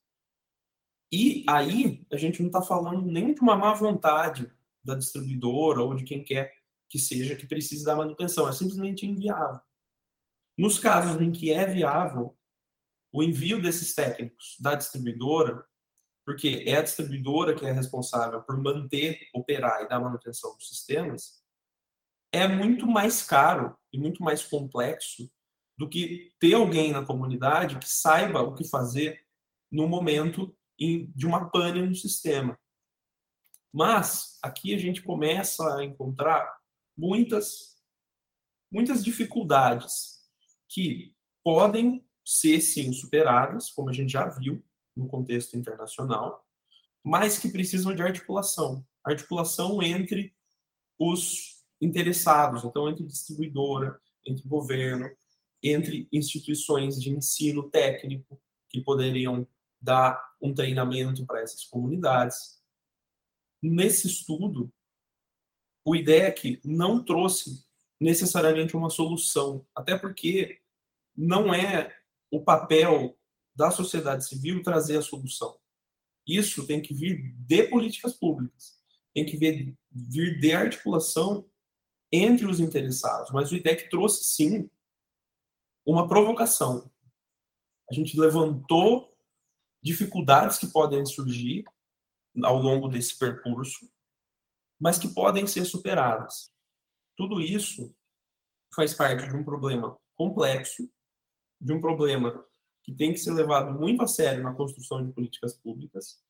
E 1.10 1.44
aí 1.48 2.04
a 2.12 2.16
gente 2.16 2.40
não 2.40 2.48
está 2.48 2.60
falando 2.60 3.06
nem 3.06 3.32
de 3.32 3.40
uma 3.40 3.56
má 3.56 3.72
vontade 3.72 4.50
da 4.82 4.94
distribuidora 4.94 5.80
ou 5.80 5.94
de 5.94 6.04
quem 6.04 6.22
quer 6.22 6.54
que 6.88 6.98
seja 6.98 7.36
que 7.36 7.46
precise 7.46 7.84
da 7.84 7.96
manutenção, 7.96 8.48
é 8.48 8.52
simplesmente 8.52 9.06
inviável. 9.06 9.60
Nos 10.56 10.78
casos 10.78 11.20
em 11.20 11.32
que 11.32 11.50
é 11.50 11.66
viável, 11.66 12.36
o 13.14 13.22
envio 13.22 13.62
desses 13.62 13.94
técnicos 13.94 14.56
da 14.58 14.74
distribuidora, 14.74 15.64
porque 16.26 16.64
é 16.66 16.78
a 16.78 16.82
distribuidora 16.82 17.54
que 17.54 17.64
é 17.64 17.70
responsável 17.70 18.42
por 18.42 18.60
manter, 18.60 19.20
operar 19.32 19.82
e 19.82 19.88
dar 19.88 20.00
manutenção 20.00 20.56
dos 20.56 20.68
sistemas, 20.68 21.40
é 22.32 22.48
muito 22.48 22.88
mais 22.88 23.22
caro 23.22 23.78
e 23.92 23.98
muito 23.98 24.20
mais 24.20 24.44
complexo 24.44 25.30
do 25.78 25.88
que 25.88 26.32
ter 26.40 26.54
alguém 26.54 26.90
na 26.90 27.06
comunidade 27.06 27.78
que 27.78 27.88
saiba 27.88 28.42
o 28.42 28.52
que 28.52 28.68
fazer 28.68 29.24
no 29.70 29.86
momento 29.86 30.52
de 30.76 31.24
uma 31.24 31.48
pane 31.50 31.82
no 31.82 31.94
sistema. 31.94 32.58
Mas 33.72 34.38
aqui 34.42 34.74
a 34.74 34.78
gente 34.78 35.02
começa 35.02 35.76
a 35.76 35.84
encontrar 35.84 36.52
muitas, 36.96 37.80
muitas 38.72 39.04
dificuldades 39.04 40.18
que 40.68 41.14
podem 41.44 42.04
ser 42.24 42.60
sim 42.60 42.92
superadas, 42.92 43.70
como 43.70 43.90
a 43.90 43.92
gente 43.92 44.12
já 44.12 44.28
viu 44.28 44.64
no 44.96 45.06
contexto 45.06 45.56
internacional, 45.56 46.46
mas 47.02 47.38
que 47.38 47.48
precisam 47.48 47.94
de 47.94 48.02
articulação, 48.02 48.86
articulação 49.04 49.82
entre 49.82 50.34
os 50.98 51.62
interessados, 51.80 52.64
então 52.64 52.88
entre 52.88 53.04
distribuidora, 53.04 54.00
entre 54.26 54.48
governo, 54.48 55.10
entre 55.62 56.08
instituições 56.12 57.00
de 57.00 57.10
ensino 57.10 57.68
técnico 57.68 58.40
que 58.70 58.80
poderiam 58.80 59.46
dar 59.80 60.34
um 60.40 60.54
treinamento 60.54 61.26
para 61.26 61.42
essas 61.42 61.64
comunidades. 61.64 62.62
Nesse 63.62 64.06
estudo, 64.06 64.72
o 65.84 65.94
IDEC 65.94 66.60
não 66.64 67.04
trouxe 67.04 67.64
necessariamente 68.00 68.76
uma 68.76 68.88
solução, 68.88 69.66
até 69.74 69.98
porque 69.98 70.60
não 71.16 71.52
é 71.54 71.94
o 72.34 72.42
papel 72.42 73.16
da 73.54 73.70
sociedade 73.70 74.26
civil 74.26 74.60
trazer 74.60 74.98
a 74.98 75.02
solução. 75.02 75.56
Isso 76.26 76.66
tem 76.66 76.82
que 76.82 76.92
vir 76.92 77.32
de 77.36 77.62
políticas 77.68 78.12
públicas, 78.14 78.80
tem 79.14 79.24
que 79.24 79.36
vir, 79.36 79.78
vir 79.92 80.40
de 80.40 80.52
articulação 80.52 81.48
entre 82.10 82.44
os 82.46 82.58
interessados. 82.58 83.30
Mas 83.30 83.52
o 83.52 83.54
IDEC 83.54 83.88
trouxe, 83.88 84.24
sim, 84.24 84.68
uma 85.86 86.08
provocação. 86.08 86.90
A 87.88 87.94
gente 87.94 88.18
levantou 88.18 89.16
dificuldades 89.80 90.58
que 90.58 90.66
podem 90.66 91.06
surgir 91.06 91.64
ao 92.42 92.58
longo 92.58 92.88
desse 92.88 93.16
percurso, 93.16 93.88
mas 94.80 94.98
que 94.98 95.06
podem 95.06 95.46
ser 95.46 95.64
superadas. 95.66 96.52
Tudo 97.16 97.40
isso 97.40 97.94
faz 98.74 98.92
parte 98.92 99.28
de 99.28 99.36
um 99.36 99.44
problema 99.44 99.96
complexo, 100.16 100.90
de 101.64 101.72
um 101.72 101.80
problema 101.80 102.44
que 102.82 102.92
tem 102.92 103.10
que 103.10 103.18
ser 103.18 103.32
levado 103.32 103.72
muito 103.72 104.02
a 104.02 104.06
sério 104.06 104.44
na 104.44 104.52
construção 104.52 105.04
de 105.04 105.10
políticas 105.10 105.54
públicas, 105.54 106.22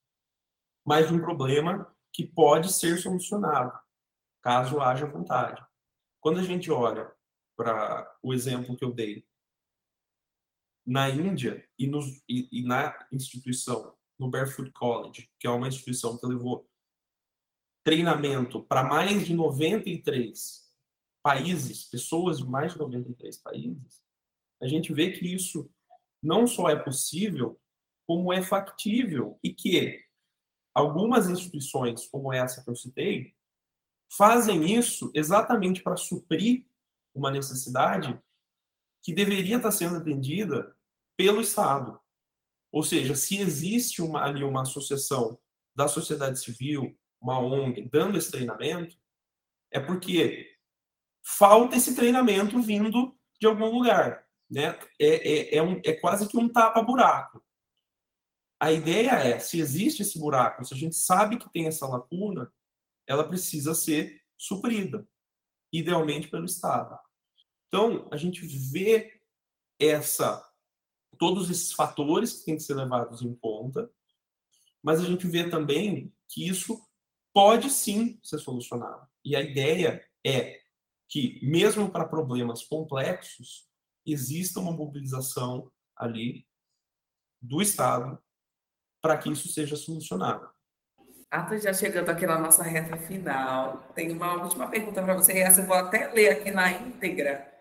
mas 0.86 1.08
de 1.08 1.14
um 1.14 1.20
problema 1.20 1.92
que 2.12 2.24
pode 2.24 2.72
ser 2.72 2.96
solucionado, 2.98 3.76
caso 4.40 4.80
haja 4.80 5.06
vontade. 5.06 5.60
Quando 6.20 6.38
a 6.38 6.44
gente 6.44 6.70
olha 6.70 7.12
para 7.56 8.16
o 8.22 8.32
exemplo 8.32 8.76
que 8.76 8.84
eu 8.84 8.92
dei 8.92 9.26
na 10.86 11.10
Índia 11.10 11.68
e, 11.76 11.90
e, 12.28 12.60
e, 12.60 12.62
na 12.62 12.96
instituição, 13.10 13.96
no 14.16 14.30
Barefoot 14.30 14.70
College, 14.70 15.28
que 15.40 15.48
é 15.48 15.50
uma 15.50 15.66
instituição 15.66 16.16
que 16.16 16.26
levou 16.26 16.70
treinamento 17.82 18.62
para 18.62 18.84
mais 18.84 19.26
de 19.26 19.34
93 19.34 20.72
países, 21.20 21.82
pessoas 21.84 22.38
de 22.38 22.46
mais 22.46 22.74
de 22.74 22.78
93 22.78 23.36
países, 23.38 24.03
a 24.64 24.68
gente 24.68 24.94
vê 24.94 25.10
que 25.10 25.26
isso 25.26 25.70
não 26.22 26.46
só 26.46 26.70
é 26.70 26.76
possível, 26.76 27.60
como 28.06 28.32
é 28.32 28.42
factível 28.42 29.38
e 29.44 29.52
que 29.52 30.02
algumas 30.74 31.28
instituições, 31.28 32.06
como 32.06 32.32
essa 32.32 32.64
que 32.64 32.70
eu 32.70 32.74
citei, 32.74 33.34
fazem 34.16 34.74
isso 34.74 35.10
exatamente 35.14 35.82
para 35.82 35.96
suprir 35.96 36.66
uma 37.14 37.30
necessidade 37.30 38.18
que 39.02 39.12
deveria 39.12 39.58
estar 39.58 39.70
sendo 39.70 39.96
atendida 39.96 40.74
pelo 41.14 41.42
Estado. 41.42 42.00
Ou 42.72 42.82
seja, 42.82 43.14
se 43.14 43.38
existe 43.38 44.00
uma, 44.00 44.24
ali 44.24 44.42
uma 44.42 44.62
associação 44.62 45.38
da 45.76 45.88
sociedade 45.88 46.40
civil, 46.40 46.98
uma 47.20 47.38
ONG, 47.38 47.82
dando 47.90 48.16
esse 48.16 48.30
treinamento, 48.30 48.96
é 49.70 49.78
porque 49.78 50.56
falta 51.22 51.76
esse 51.76 51.94
treinamento 51.94 52.60
vindo 52.62 53.14
de 53.38 53.46
algum 53.46 53.70
lugar. 53.70 54.24
Né? 54.54 54.78
É, 55.00 55.06
é, 55.06 55.56
é, 55.56 55.62
um, 55.62 55.80
é 55.84 55.92
quase 55.94 56.28
que 56.28 56.38
um 56.38 56.48
tapa-buraco. 56.48 57.44
A 58.60 58.70
ideia 58.70 59.10
é, 59.10 59.40
se 59.40 59.58
existe 59.58 60.02
esse 60.02 60.16
buraco, 60.16 60.64
se 60.64 60.72
a 60.72 60.76
gente 60.76 60.94
sabe 60.94 61.38
que 61.38 61.52
tem 61.52 61.66
essa 61.66 61.88
lacuna, 61.88 62.52
ela 63.04 63.26
precisa 63.26 63.74
ser 63.74 64.22
suprida, 64.38 65.04
idealmente 65.72 66.28
pelo 66.28 66.44
Estado. 66.44 66.96
Então, 67.66 68.08
a 68.12 68.16
gente 68.16 68.46
vê 68.46 69.20
essa 69.80 70.48
todos 71.18 71.50
esses 71.50 71.72
fatores 71.72 72.38
que 72.38 72.44
têm 72.44 72.56
que 72.56 72.62
ser 72.62 72.74
levados 72.74 73.22
em 73.22 73.34
conta, 73.34 73.90
mas 74.80 75.00
a 75.00 75.04
gente 75.04 75.26
vê 75.26 75.50
também 75.50 76.14
que 76.28 76.48
isso 76.48 76.80
pode 77.32 77.70
sim 77.70 78.20
ser 78.22 78.38
solucionado. 78.38 79.06
E 79.24 79.34
a 79.34 79.40
ideia 79.40 80.04
é 80.24 80.60
que, 81.08 81.40
mesmo 81.42 81.90
para 81.90 82.06
problemas 82.06 82.64
complexos, 82.64 83.68
exista 84.06 84.60
uma 84.60 84.72
mobilização 84.72 85.70
ali 85.96 86.46
do 87.40 87.60
Estado 87.60 88.18
para 89.00 89.18
que 89.18 89.30
isso 89.30 89.48
seja 89.48 89.76
solucionado. 89.76 90.48
Arthur, 91.30 91.58
já 91.58 91.74
chegando 91.74 92.08
aqui 92.08 92.26
na 92.26 92.38
nossa 92.38 92.62
reta 92.62 92.96
final, 92.96 93.78
tem 93.94 94.12
uma 94.12 94.42
última 94.42 94.68
pergunta 94.68 95.02
para 95.02 95.14
você, 95.14 95.32
e 95.32 95.38
essa 95.38 95.60
eu 95.60 95.66
vou 95.66 95.76
até 95.76 96.08
ler 96.12 96.30
aqui 96.30 96.50
na 96.50 96.70
íntegra 96.70 97.54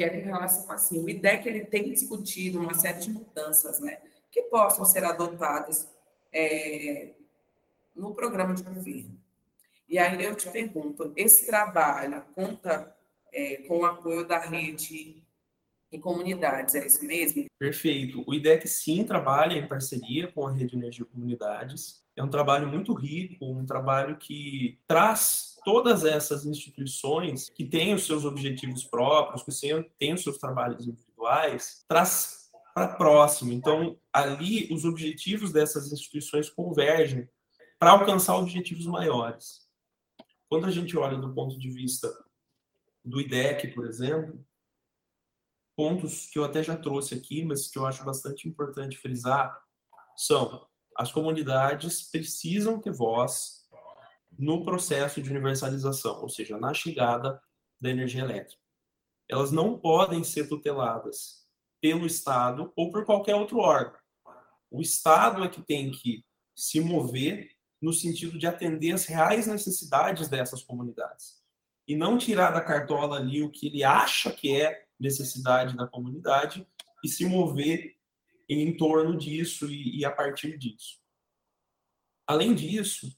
que 0.00 0.04
é 0.04 0.16
em 0.16 0.22
relação 0.22 0.70
assim, 0.72 1.04
o 1.04 1.10
IDEC 1.10 1.46
ele 1.46 1.66
tem 1.66 1.92
discutido 1.92 2.58
uma 2.58 2.72
série 2.72 3.00
de 3.00 3.10
mudanças, 3.10 3.80
né, 3.80 4.00
que 4.30 4.44
possam 4.44 4.82
ser 4.82 5.04
adotadas 5.04 5.86
é, 6.32 7.10
no 7.94 8.14
programa 8.14 8.54
de 8.54 8.62
governo. 8.62 9.20
E 9.86 9.98
aí 9.98 10.24
eu 10.24 10.34
te 10.34 10.48
pergunto, 10.48 11.12
esse 11.14 11.46
trabalho 11.46 12.24
conta 12.34 12.96
é, 13.30 13.56
com 13.68 13.80
o 13.80 13.84
apoio 13.84 14.26
da 14.26 14.38
rede 14.38 15.22
e 15.92 15.98
comunidades, 15.98 16.74
é 16.74 16.86
isso 16.86 17.04
mesmo? 17.04 17.46
Perfeito. 17.58 18.22
O 18.26 18.32
IDEC 18.32 18.66
sim 18.68 19.04
trabalha 19.04 19.58
em 19.58 19.66
parceria 19.66 20.28
com 20.28 20.46
a 20.46 20.52
Rede 20.52 20.76
Energia 20.76 21.04
Comunidades. 21.04 22.02
É 22.16 22.22
um 22.22 22.28
trabalho 22.28 22.68
muito 22.68 22.94
rico, 22.94 23.44
um 23.44 23.66
trabalho 23.66 24.16
que 24.16 24.78
traz 24.86 25.56
todas 25.64 26.04
essas 26.04 26.46
instituições 26.46 27.50
que 27.50 27.64
têm 27.64 27.94
os 27.94 28.06
seus 28.06 28.24
objetivos 28.24 28.84
próprios, 28.84 29.42
que 29.42 29.90
têm 29.98 30.14
os 30.14 30.22
seus 30.22 30.38
trabalhos 30.38 30.86
individuais, 30.86 31.84
traz 31.88 32.50
para 32.74 32.88
próximo. 32.88 33.52
Então, 33.52 33.98
ali, 34.12 34.72
os 34.72 34.84
objetivos 34.84 35.52
dessas 35.52 35.92
instituições 35.92 36.48
convergem 36.48 37.28
para 37.78 37.92
alcançar 37.92 38.36
objetivos 38.36 38.86
maiores. 38.86 39.68
Quando 40.48 40.66
a 40.66 40.70
gente 40.70 40.96
olha 40.96 41.16
do 41.16 41.32
ponto 41.32 41.58
de 41.58 41.70
vista 41.70 42.12
do 43.04 43.20
IDEC, 43.20 43.68
por 43.68 43.86
exemplo, 43.86 44.44
pontos 45.76 46.26
que 46.26 46.38
eu 46.38 46.44
até 46.44 46.62
já 46.62 46.76
trouxe 46.76 47.14
aqui, 47.14 47.44
mas 47.44 47.68
que 47.68 47.78
eu 47.78 47.86
acho 47.86 48.04
bastante 48.04 48.48
importante 48.48 48.98
frisar, 48.98 49.60
são 50.16 50.66
as 50.96 51.10
comunidades 51.10 52.02
precisam 52.10 52.80
ter 52.80 52.92
voz 52.92 53.60
no 54.38 54.64
processo 54.64 55.22
de 55.22 55.30
universalização, 55.30 56.20
ou 56.22 56.28
seja, 56.28 56.58
na 56.58 56.74
chegada 56.74 57.40
da 57.80 57.90
energia 57.90 58.22
elétrica. 58.22 58.60
Elas 59.28 59.50
não 59.50 59.78
podem 59.78 60.24
ser 60.24 60.48
tuteladas 60.48 61.46
pelo 61.80 62.06
Estado 62.06 62.72
ou 62.76 62.90
por 62.90 63.04
qualquer 63.04 63.34
outro 63.34 63.58
órgão. 63.58 63.98
O 64.70 64.80
Estado 64.80 65.42
é 65.42 65.48
que 65.48 65.62
tem 65.62 65.90
que 65.90 66.24
se 66.54 66.80
mover 66.80 67.50
no 67.80 67.92
sentido 67.92 68.38
de 68.38 68.46
atender 68.46 68.92
as 68.92 69.06
reais 69.06 69.46
necessidades 69.46 70.28
dessas 70.28 70.62
comunidades 70.62 71.40
e 71.88 71.96
não 71.96 72.18
tirar 72.18 72.50
da 72.50 72.60
cartola 72.60 73.16
ali 73.16 73.42
o 73.42 73.50
que 73.50 73.66
ele 73.68 73.82
acha 73.82 74.30
que 74.30 74.60
é 74.60 74.84
necessidade 75.00 75.76
da 75.76 75.86
comunidade 75.86 76.66
e 77.02 77.08
se 77.08 77.24
mover 77.24 77.96
em 78.48 78.76
torno 78.76 79.16
disso 79.16 79.70
e, 79.70 79.98
e 80.00 80.04
a 80.04 80.10
partir 80.10 80.58
disso. 80.58 81.00
Além 82.26 82.54
disso, 82.54 83.16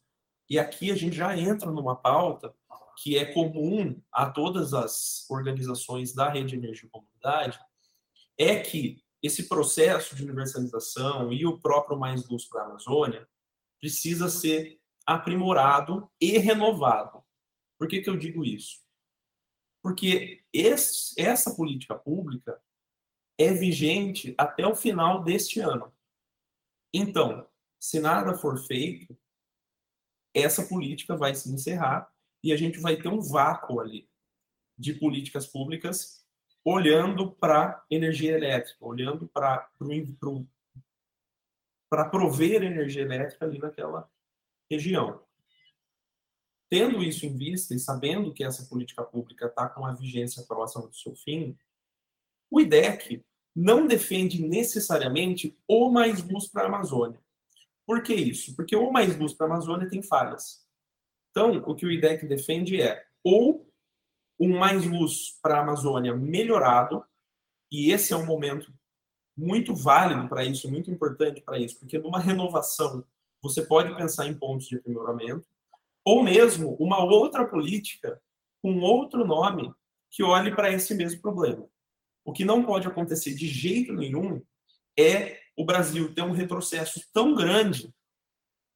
e 0.48 0.58
aqui 0.58 0.90
a 0.90 0.94
gente 0.94 1.16
já 1.16 1.36
entra 1.36 1.70
numa 1.70 1.96
pauta 1.96 2.54
que 3.02 3.16
é 3.16 3.24
comum 3.32 4.00
a 4.12 4.30
todas 4.30 4.74
as 4.74 5.28
organizações 5.28 6.14
da 6.14 6.28
rede 6.28 6.50
de 6.50 6.56
energia 6.56 6.88
comunidade, 6.90 7.58
é 8.38 8.60
que 8.60 9.02
esse 9.22 9.48
processo 9.48 10.14
de 10.14 10.22
universalização 10.24 11.32
e 11.32 11.46
o 11.46 11.58
próprio 11.58 11.98
Mais 11.98 12.28
Luz 12.28 12.44
para 12.44 12.62
a 12.62 12.66
Amazônia 12.66 13.26
precisa 13.80 14.28
ser 14.28 14.78
aprimorado 15.06 16.10
e 16.20 16.38
renovado. 16.38 17.22
Por 17.78 17.88
que, 17.88 18.00
que 18.00 18.10
eu 18.10 18.16
digo 18.16 18.44
isso? 18.44 18.80
Porque 19.82 20.44
esse, 20.52 21.20
essa 21.20 21.54
política 21.54 21.94
pública 21.94 22.62
é 23.38 23.52
vigente 23.52 24.34
até 24.38 24.66
o 24.66 24.76
final 24.76 25.24
deste 25.24 25.60
ano. 25.60 25.92
Então, 26.94 27.48
se 27.80 27.98
nada 27.98 28.34
for 28.34 28.58
feito, 28.58 29.18
essa 30.34 30.66
política 30.66 31.16
vai 31.16 31.34
se 31.34 31.52
encerrar 31.52 32.12
e 32.42 32.52
a 32.52 32.56
gente 32.56 32.78
vai 32.78 32.96
ter 32.96 33.08
um 33.08 33.20
vácuo 33.20 33.80
ali 33.80 34.08
de 34.78 34.94
políticas 34.94 35.46
públicas 35.46 36.24
olhando 36.64 37.32
para 37.32 37.84
energia 37.90 38.32
elétrica, 38.32 38.84
olhando 38.84 39.26
para 39.28 39.68
para 41.90 42.08
prover 42.08 42.62
energia 42.62 43.02
elétrica 43.02 43.44
ali 43.44 43.58
naquela 43.58 44.10
região. 44.70 45.22
Tendo 46.72 47.02
isso 47.02 47.26
em 47.26 47.36
vista 47.36 47.74
e 47.74 47.78
sabendo 47.78 48.32
que 48.32 48.42
essa 48.42 48.64
política 48.64 49.02
pública 49.02 49.44
está 49.44 49.68
com 49.68 49.84
a 49.84 49.92
vigência 49.92 50.42
próxima 50.44 50.88
do 50.88 50.96
seu 50.96 51.14
fim, 51.14 51.54
o 52.50 52.58
IDEC 52.58 53.22
não 53.54 53.86
defende 53.86 54.40
necessariamente 54.40 55.54
o 55.68 55.90
mais 55.90 56.26
luz 56.26 56.48
para 56.48 56.62
a 56.62 56.68
Amazônia. 56.68 57.20
Por 57.84 58.02
que 58.02 58.14
isso? 58.14 58.56
Porque 58.56 58.74
o 58.74 58.90
mais 58.90 59.14
luz 59.18 59.34
para 59.34 59.48
a 59.48 59.50
Amazônia 59.50 59.86
tem 59.86 60.02
falhas. 60.02 60.66
Então, 61.30 61.58
o 61.66 61.74
que 61.74 61.84
o 61.84 61.90
IDEC 61.90 62.26
defende 62.26 62.80
é 62.80 63.04
ou 63.22 63.70
um 64.40 64.58
mais 64.58 64.86
luz 64.86 65.38
para 65.42 65.58
a 65.58 65.60
Amazônia 65.60 66.16
melhorado, 66.16 67.04
e 67.70 67.90
esse 67.92 68.14
é 68.14 68.16
um 68.16 68.24
momento 68.24 68.72
muito 69.36 69.74
válido 69.74 70.26
para 70.26 70.42
isso, 70.42 70.70
muito 70.70 70.90
importante 70.90 71.42
para 71.42 71.58
isso, 71.58 71.78
porque 71.78 71.98
numa 71.98 72.18
renovação 72.18 73.04
você 73.42 73.60
pode 73.60 73.94
pensar 73.94 74.26
em 74.26 74.34
pontos 74.34 74.68
de 74.68 74.76
aprimoramento, 74.76 75.51
ou 76.04 76.22
mesmo 76.22 76.74
uma 76.78 77.02
outra 77.04 77.46
política 77.46 78.20
com 78.60 78.80
outro 78.80 79.24
nome 79.24 79.72
que 80.10 80.22
olhe 80.22 80.54
para 80.54 80.70
esse 80.70 80.94
mesmo 80.94 81.20
problema. 81.20 81.66
O 82.24 82.32
que 82.32 82.44
não 82.44 82.64
pode 82.64 82.86
acontecer 82.86 83.34
de 83.34 83.48
jeito 83.48 83.92
nenhum 83.92 84.42
é 84.98 85.40
o 85.56 85.64
Brasil 85.64 86.14
ter 86.14 86.22
um 86.22 86.32
retrocesso 86.32 87.00
tão 87.12 87.34
grande 87.34 87.92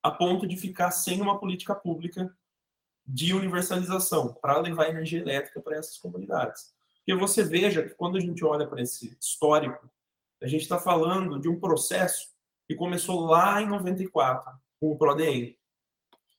a 0.02 0.10
ponto 0.10 0.46
de 0.46 0.56
ficar 0.56 0.90
sem 0.90 1.20
uma 1.20 1.38
política 1.38 1.74
pública 1.74 2.34
de 3.06 3.32
universalização 3.32 4.34
para 4.34 4.60
levar 4.60 4.88
energia 4.88 5.20
elétrica 5.20 5.60
para 5.60 5.76
essas 5.76 5.98
comunidades. 5.98 6.74
Porque 6.98 7.14
você 7.18 7.44
veja 7.44 7.82
que 7.82 7.94
quando 7.94 8.16
a 8.16 8.20
gente 8.20 8.44
olha 8.44 8.66
para 8.66 8.82
esse 8.82 9.16
histórico, 9.20 9.88
a 10.42 10.46
gente 10.46 10.62
está 10.62 10.78
falando 10.78 11.38
de 11.38 11.48
um 11.48 11.58
processo 11.58 12.28
que 12.66 12.74
começou 12.74 13.26
lá 13.26 13.62
em 13.62 13.68
94 13.68 14.52
com 14.80 14.90
o 14.90 14.98
PRODEM 14.98 15.56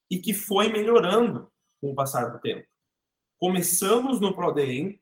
e 0.10 0.20
que 0.20 0.34
foi 0.34 0.70
melhorando 0.70 1.51
com 1.82 1.91
o 1.91 1.95
passar 1.95 2.32
do 2.32 2.39
tempo. 2.39 2.68
Começamos 3.39 4.20
no 4.20 4.36
PRODEM, 4.36 5.01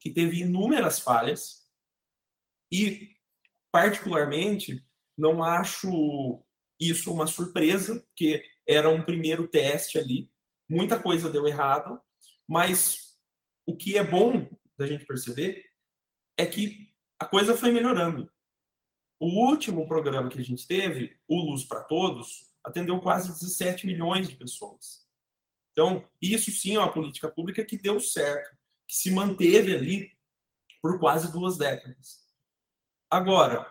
que 0.00 0.10
teve 0.10 0.40
inúmeras 0.40 0.98
falhas 0.98 1.68
e, 2.72 3.16
particularmente, 3.70 4.84
não 5.16 5.42
acho 5.42 6.42
isso 6.80 7.12
uma 7.12 7.26
surpresa, 7.26 8.00
porque 8.00 8.44
era 8.66 8.88
um 8.88 9.02
primeiro 9.02 9.46
teste 9.46 9.98
ali, 9.98 10.30
muita 10.68 11.00
coisa 11.00 11.30
deu 11.30 11.46
errado, 11.46 12.00
mas 12.48 13.18
o 13.66 13.76
que 13.76 13.98
é 13.98 14.04
bom 14.04 14.48
da 14.78 14.86
gente 14.86 15.04
perceber 15.04 15.64
é 16.36 16.46
que 16.46 16.90
a 17.18 17.26
coisa 17.26 17.56
foi 17.56 17.70
melhorando. 17.70 18.32
O 19.20 19.46
último 19.46 19.86
programa 19.86 20.30
que 20.30 20.38
a 20.38 20.44
gente 20.44 20.66
teve, 20.66 21.20
o 21.28 21.38
Luz 21.38 21.64
para 21.64 21.84
Todos, 21.84 22.49
atendeu 22.64 23.00
quase 23.00 23.28
17 23.28 23.86
milhões 23.86 24.28
de 24.28 24.36
pessoas. 24.36 25.06
Então, 25.72 26.04
isso 26.20 26.50
sim 26.50 26.76
é 26.76 26.78
uma 26.78 26.92
política 26.92 27.30
pública 27.30 27.64
que 27.64 27.78
deu 27.78 28.00
certo, 28.00 28.56
que 28.86 28.96
se 28.96 29.10
manteve 29.10 29.74
ali 29.74 30.12
por 30.82 30.98
quase 30.98 31.30
duas 31.32 31.56
décadas. 31.56 32.20
Agora, 33.10 33.70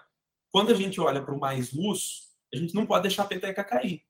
quando 0.51 0.71
a 0.71 0.75
gente 0.75 0.99
olha 0.99 1.23
para 1.23 1.33
o 1.33 1.39
Mais 1.39 1.71
Luz, 1.71 2.29
a 2.53 2.57
gente 2.57 2.73
não 2.73 2.85
pode 2.85 3.03
deixar 3.03 3.23
a 3.23 3.27
peteca 3.27 3.63
cair. 3.63 4.03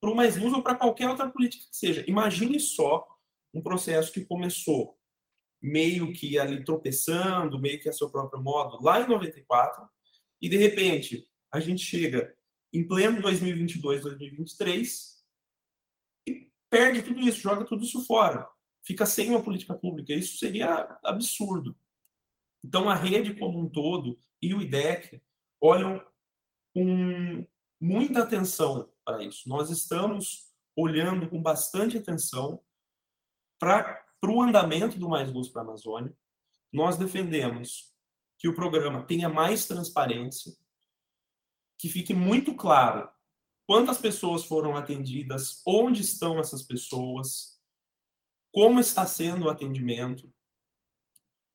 Para 0.00 0.10
o 0.10 0.14
Mais 0.14 0.36
Luz 0.36 0.52
ou 0.52 0.62
para 0.62 0.74
qualquer 0.74 1.08
outra 1.08 1.28
política 1.28 1.66
que 1.70 1.76
seja. 1.76 2.04
Imagine 2.08 2.58
só 2.60 3.06
um 3.52 3.62
processo 3.62 4.12
que 4.12 4.24
começou 4.24 4.98
meio 5.60 6.12
que 6.12 6.38
ali 6.38 6.62
tropeçando, 6.64 7.58
meio 7.58 7.80
que 7.80 7.88
a 7.88 7.92
seu 7.92 8.10
próprio 8.10 8.42
modo, 8.42 8.82
lá 8.82 9.00
em 9.00 9.08
94, 9.08 9.88
e 10.40 10.48
de 10.48 10.56
repente 10.56 11.28
a 11.50 11.58
gente 11.60 11.82
chega 11.82 12.35
em 12.76 12.86
pleno 12.86 13.22
2022, 13.22 14.02
2023 14.02 15.24
e 16.28 16.52
perde 16.68 17.02
tudo 17.02 17.20
isso, 17.20 17.40
joga 17.40 17.64
tudo 17.64 17.82
isso 17.82 18.04
fora, 18.04 18.46
fica 18.84 19.06
sem 19.06 19.30
uma 19.30 19.42
política 19.42 19.74
pública. 19.74 20.12
Isso 20.12 20.36
seria 20.36 20.98
absurdo. 21.02 21.74
Então 22.62 22.88
a 22.88 22.94
rede 22.94 23.34
como 23.34 23.58
um 23.58 23.68
todo 23.68 24.18
e 24.42 24.52
o 24.52 24.60
IDEC 24.60 25.22
olham 25.58 26.04
com 26.74 27.46
muita 27.80 28.22
atenção 28.22 28.92
para 29.02 29.24
isso. 29.24 29.48
Nós 29.48 29.70
estamos 29.70 30.52
olhando 30.76 31.30
com 31.30 31.40
bastante 31.40 31.96
atenção 31.96 32.60
para 33.58 34.04
o 34.22 34.42
andamento 34.42 34.98
do 34.98 35.08
Mais 35.08 35.32
Luz 35.32 35.48
para 35.48 35.62
a 35.62 35.64
Amazônia. 35.64 36.14
Nós 36.70 36.98
defendemos 36.98 37.94
que 38.38 38.48
o 38.48 38.54
programa 38.54 39.02
tenha 39.06 39.30
mais 39.30 39.66
transparência, 39.66 40.52
que 41.78 41.88
fique 41.88 42.14
muito 42.14 42.54
claro 42.54 43.08
quantas 43.66 43.98
pessoas 43.98 44.44
foram 44.44 44.76
atendidas, 44.76 45.60
onde 45.66 46.00
estão 46.00 46.38
essas 46.38 46.62
pessoas, 46.62 47.60
como 48.52 48.80
está 48.80 49.06
sendo 49.06 49.46
o 49.46 49.50
atendimento, 49.50 50.32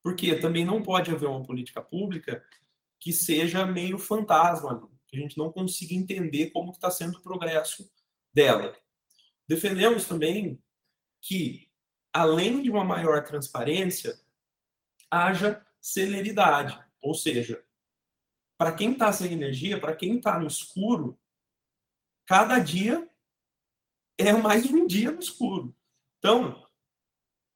porque 0.03 0.35
também 0.35 0.65
não 0.65 0.83
pode 0.83 1.11
haver 1.11 1.27
uma 1.27 1.43
política 1.43 1.81
pública 1.81 2.43
que 2.99 3.13
seja 3.13 3.65
meio 3.65 3.97
fantasma, 3.97 4.89
que 5.07 5.17
a 5.17 5.19
gente 5.19 5.37
não 5.37 5.51
consiga 5.51 5.93
entender 5.93 6.51
como 6.51 6.71
está 6.71 6.91
sendo 6.91 7.17
o 7.17 7.21
progresso 7.21 7.89
dela. 8.33 8.75
Defendemos 9.47 10.05
também 10.05 10.61
que, 11.21 11.69
além 12.13 12.61
de 12.61 12.69
uma 12.69 12.83
maior 12.83 13.23
transparência, 13.23 14.19
haja 15.09 15.65
celeridade. 15.79 16.79
Ou 17.01 17.13
seja, 17.13 17.63
para 18.61 18.73
quem 18.73 18.91
está 18.91 19.11
sem 19.11 19.33
energia, 19.33 19.81
para 19.81 19.95
quem 19.95 20.17
está 20.17 20.37
no 20.37 20.45
escuro, 20.45 21.19
cada 22.27 22.59
dia 22.59 23.09
é 24.19 24.31
mais 24.33 24.69
um 24.69 24.85
dia 24.85 25.11
no 25.11 25.17
escuro. 25.17 25.75
Então, 26.19 26.63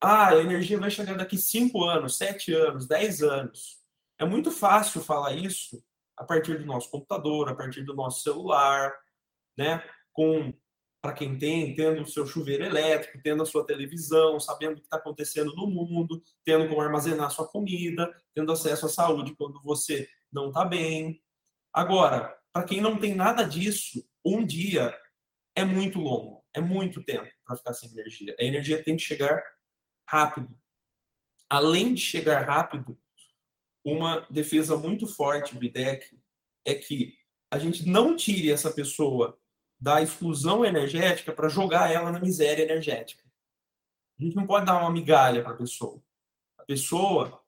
ah, 0.01 0.29
a 0.29 0.41
energia 0.41 0.79
vai 0.79 0.89
chegar 0.89 1.15
daqui 1.15 1.37
5 1.37 1.83
anos, 1.83 2.17
7 2.17 2.51
anos, 2.53 2.87
10 2.87 3.21
anos. 3.21 3.77
É 4.17 4.25
muito 4.25 4.49
fácil 4.49 4.99
falar 4.99 5.33
isso 5.33 5.79
a 6.17 6.23
partir 6.23 6.57
do 6.57 6.65
nosso 6.65 6.89
computador, 6.89 7.49
a 7.49 7.55
partir 7.55 7.83
do 7.83 7.93
nosso 7.93 8.23
celular, 8.23 8.91
né? 9.55 9.87
Com 10.11 10.51
para 11.03 11.13
quem 11.13 11.37
tem, 11.37 11.75
tendo 11.75 12.01
o 12.01 12.07
seu 12.07 12.25
chuveiro 12.25 12.65
elétrico, 12.65 13.21
tendo 13.21 13.43
a 13.43 13.45
sua 13.45 13.63
televisão, 13.63 14.39
sabendo 14.39 14.71
o 14.71 14.75
que 14.77 14.87
está 14.87 14.97
acontecendo 14.97 15.55
no 15.55 15.67
mundo, 15.67 16.19
tendo 16.43 16.67
como 16.67 16.81
armazenar 16.81 17.29
sua 17.29 17.47
comida, 17.47 18.11
tendo 18.33 18.51
acesso 18.51 18.87
à 18.87 18.89
saúde 18.89 19.35
quando 19.35 19.61
você 19.61 20.09
não 20.31 20.49
está 20.49 20.65
bem. 20.65 21.21
Agora, 21.73 22.37
para 22.51 22.63
quem 22.63 22.81
não 22.81 22.99
tem 22.99 23.13
nada 23.13 23.43
disso, 23.43 24.07
um 24.23 24.45
dia 24.45 24.97
é 25.55 25.63
muito 25.63 25.99
longo, 25.99 26.43
é 26.53 26.61
muito 26.61 27.03
tempo 27.03 27.29
para 27.45 27.57
ficar 27.57 27.73
sem 27.73 27.89
energia. 27.91 28.35
A 28.39 28.43
energia 28.43 28.83
tem 28.83 28.95
que 28.95 29.03
chegar 29.03 29.43
rápido. 30.07 30.57
Além 31.49 31.93
de 31.93 32.01
chegar 32.01 32.41
rápido, 32.45 32.97
uma 33.83 34.21
defesa 34.29 34.75
muito 34.75 35.05
forte 35.05 35.55
do 35.55 35.63
IDEC 35.63 36.19
é 36.65 36.73
que 36.73 37.13
a 37.51 37.59
gente 37.59 37.87
não 37.87 38.15
tire 38.15 38.51
essa 38.51 38.71
pessoa 38.71 39.39
da 39.79 40.01
exclusão 40.01 40.65
energética 40.65 41.31
para 41.31 41.49
jogar 41.49 41.91
ela 41.91 42.11
na 42.11 42.19
miséria 42.19 42.63
energética. 42.63 43.23
A 44.19 44.23
gente 44.23 44.35
não 44.35 44.47
pode 44.47 44.65
dar 44.65 44.79
uma 44.79 44.91
migalha 44.91 45.43
para 45.43 45.53
a 45.53 45.57
pessoa. 45.57 46.01
A 46.57 46.63
pessoa, 46.63 47.43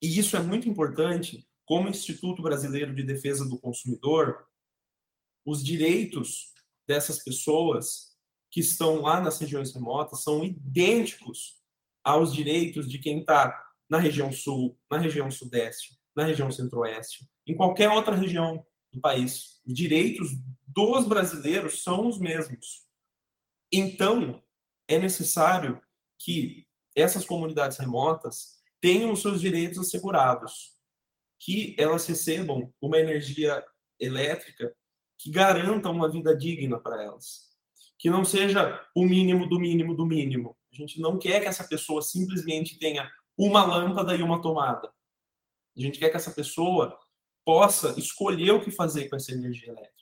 e 0.00 0.18
isso 0.18 0.36
é 0.36 0.40
muito 0.40 0.68
importante, 0.68 1.48
como 1.72 1.88
Instituto 1.88 2.42
Brasileiro 2.42 2.94
de 2.94 3.02
Defesa 3.02 3.48
do 3.48 3.58
Consumidor, 3.58 4.46
os 5.42 5.64
direitos 5.64 6.52
dessas 6.86 7.24
pessoas 7.24 8.14
que 8.50 8.60
estão 8.60 9.00
lá 9.00 9.22
nas 9.22 9.38
regiões 9.38 9.72
remotas 9.72 10.22
são 10.22 10.44
idênticos 10.44 11.62
aos 12.04 12.34
direitos 12.34 12.86
de 12.86 12.98
quem 12.98 13.20
está 13.20 13.58
na 13.88 13.98
região 13.98 14.30
sul, 14.30 14.78
na 14.90 14.98
região 14.98 15.30
sudeste, 15.30 15.98
na 16.14 16.24
região 16.24 16.52
centro-oeste, 16.52 17.26
em 17.46 17.56
qualquer 17.56 17.88
outra 17.88 18.14
região 18.14 18.62
do 18.92 19.00
país. 19.00 19.58
Os 19.64 19.72
direitos 19.72 20.28
dos 20.68 21.08
brasileiros 21.08 21.82
são 21.82 22.06
os 22.06 22.18
mesmos. 22.18 22.86
Então, 23.72 24.42
é 24.86 24.98
necessário 24.98 25.80
que 26.18 26.66
essas 26.94 27.24
comunidades 27.24 27.78
remotas 27.78 28.60
tenham 28.78 29.10
os 29.10 29.22
seus 29.22 29.40
direitos 29.40 29.78
assegurados, 29.78 30.71
que 31.42 31.74
elas 31.76 32.06
recebam 32.06 32.72
uma 32.80 32.98
energia 32.98 33.64
elétrica 33.98 34.72
que 35.18 35.28
garanta 35.28 35.90
uma 35.90 36.08
vida 36.08 36.36
digna 36.36 36.78
para 36.78 37.02
elas, 37.02 37.50
que 37.98 38.08
não 38.08 38.24
seja 38.24 38.80
o 38.94 39.04
mínimo 39.04 39.48
do 39.48 39.58
mínimo 39.58 39.94
do 39.94 40.06
mínimo. 40.06 40.56
A 40.72 40.76
gente 40.76 41.00
não 41.00 41.18
quer 41.18 41.40
que 41.40 41.48
essa 41.48 41.66
pessoa 41.66 42.00
simplesmente 42.00 42.78
tenha 42.78 43.10
uma 43.36 43.64
lâmpada 43.64 44.14
e 44.14 44.22
uma 44.22 44.40
tomada. 44.40 44.88
A 45.76 45.80
gente 45.80 45.98
quer 45.98 46.10
que 46.10 46.16
essa 46.16 46.30
pessoa 46.30 46.96
possa 47.44 47.98
escolher 47.98 48.52
o 48.52 48.62
que 48.62 48.70
fazer 48.70 49.08
com 49.08 49.16
essa 49.16 49.32
energia 49.32 49.70
elétrica. 49.70 49.92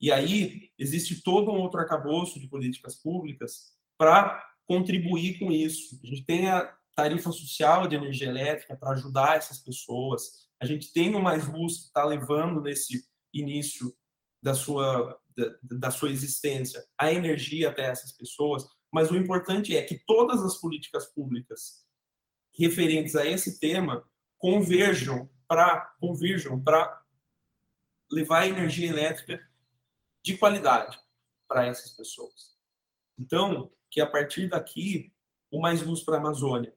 E 0.00 0.10
aí 0.10 0.70
existe 0.76 1.22
todo 1.22 1.52
um 1.52 1.60
outro 1.60 1.78
arcabouço 1.78 2.40
de 2.40 2.48
políticas 2.48 2.96
públicas 2.96 3.76
para 3.96 4.44
contribuir 4.66 5.38
com 5.38 5.52
isso. 5.52 6.00
A 6.02 6.06
gente 6.06 6.24
tem 6.24 6.48
a 6.48 6.76
tarifa 6.98 7.30
social 7.30 7.86
de 7.86 7.94
energia 7.94 8.26
elétrica 8.26 8.76
para 8.76 8.90
ajudar 8.90 9.36
essas 9.36 9.60
pessoas. 9.60 10.48
A 10.60 10.66
gente 10.66 10.92
tem 10.92 11.14
o 11.14 11.22
Mais 11.22 11.46
Luz 11.46 11.76
que 11.78 11.84
está 11.84 12.04
levando 12.04 12.60
nesse 12.60 13.04
início 13.32 13.96
da 14.42 14.52
sua, 14.52 15.16
da, 15.36 15.58
da 15.62 15.90
sua 15.92 16.10
existência 16.10 16.84
a 16.98 17.12
energia 17.12 17.70
até 17.70 17.84
essas 17.84 18.10
pessoas, 18.10 18.66
mas 18.92 19.12
o 19.12 19.16
importante 19.16 19.76
é 19.76 19.82
que 19.82 20.02
todas 20.08 20.42
as 20.42 20.56
políticas 20.56 21.06
públicas 21.06 21.86
referentes 22.58 23.14
a 23.14 23.24
esse 23.24 23.60
tema 23.60 24.04
converjam 24.36 25.30
para 25.46 25.94
converjam 26.00 26.60
para 26.60 27.00
levar 28.10 28.48
energia 28.48 28.88
elétrica 28.88 29.40
de 30.24 30.36
qualidade 30.36 30.98
para 31.46 31.64
essas 31.64 31.92
pessoas. 31.92 32.58
Então, 33.16 33.72
que 33.88 34.00
a 34.00 34.06
partir 34.06 34.48
daqui 34.48 35.12
o 35.48 35.60
Mais 35.60 35.80
Luz 35.80 36.02
para 36.02 36.16
a 36.16 36.18
Amazônia, 36.18 36.76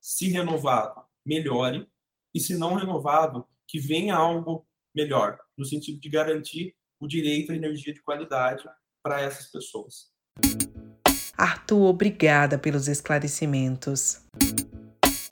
se 0.00 0.28
renovado, 0.28 1.02
melhore, 1.24 1.86
e 2.34 2.40
se 2.40 2.56
não 2.56 2.74
renovado, 2.74 3.46
que 3.66 3.78
venha 3.78 4.16
algo 4.16 4.66
melhor, 4.94 5.38
no 5.56 5.64
sentido 5.64 6.00
de 6.00 6.08
garantir 6.08 6.74
o 6.98 7.06
direito 7.06 7.52
à 7.52 7.56
energia 7.56 7.92
de 7.92 8.02
qualidade 8.02 8.64
para 9.02 9.20
essas 9.20 9.50
pessoas. 9.50 10.10
Arthur, 11.36 11.88
obrigada 11.88 12.58
pelos 12.58 12.88
esclarecimentos. 12.88 14.22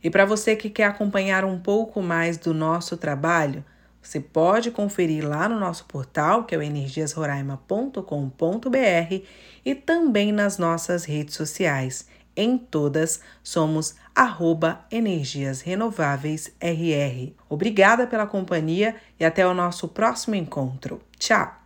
E 0.03 0.09
para 0.09 0.25
você 0.25 0.57
que 0.57 0.71
quer 0.71 0.85
acompanhar 0.85 1.45
um 1.45 1.61
pouco 1.61 2.01
mais 2.01 2.39
do 2.39 2.55
nosso 2.55 2.97
trabalho, 2.97 3.65
você 4.01 4.21
pode 4.21 4.71
conferir 4.71 5.29
lá 5.29 5.49
no 5.49 5.59
nosso 5.59 5.85
portal, 5.87 6.45
que 6.45 6.55
é 6.55 6.59
o 6.59 6.63
energiasroraima.com.br, 6.63 9.25
e 9.65 9.75
também 9.75 10.33
nas 10.33 10.57
nossas 10.57 11.05
redes 11.05 11.35
sociais. 11.35 12.07
Em 12.41 12.57
todas, 12.57 13.21
somos 13.43 13.97
arroba 14.15 14.87
Energias 14.93 15.61
Renováveis 15.61 16.55
RR. 16.61 17.35
Obrigada 17.49 18.07
pela 18.07 18.29
companhia 18.29 18.95
e 19.19 19.25
até 19.25 19.45
o 19.45 19.53
nosso 19.53 19.89
próximo 19.89 20.37
encontro. 20.37 21.03
Tchau! 21.19 21.58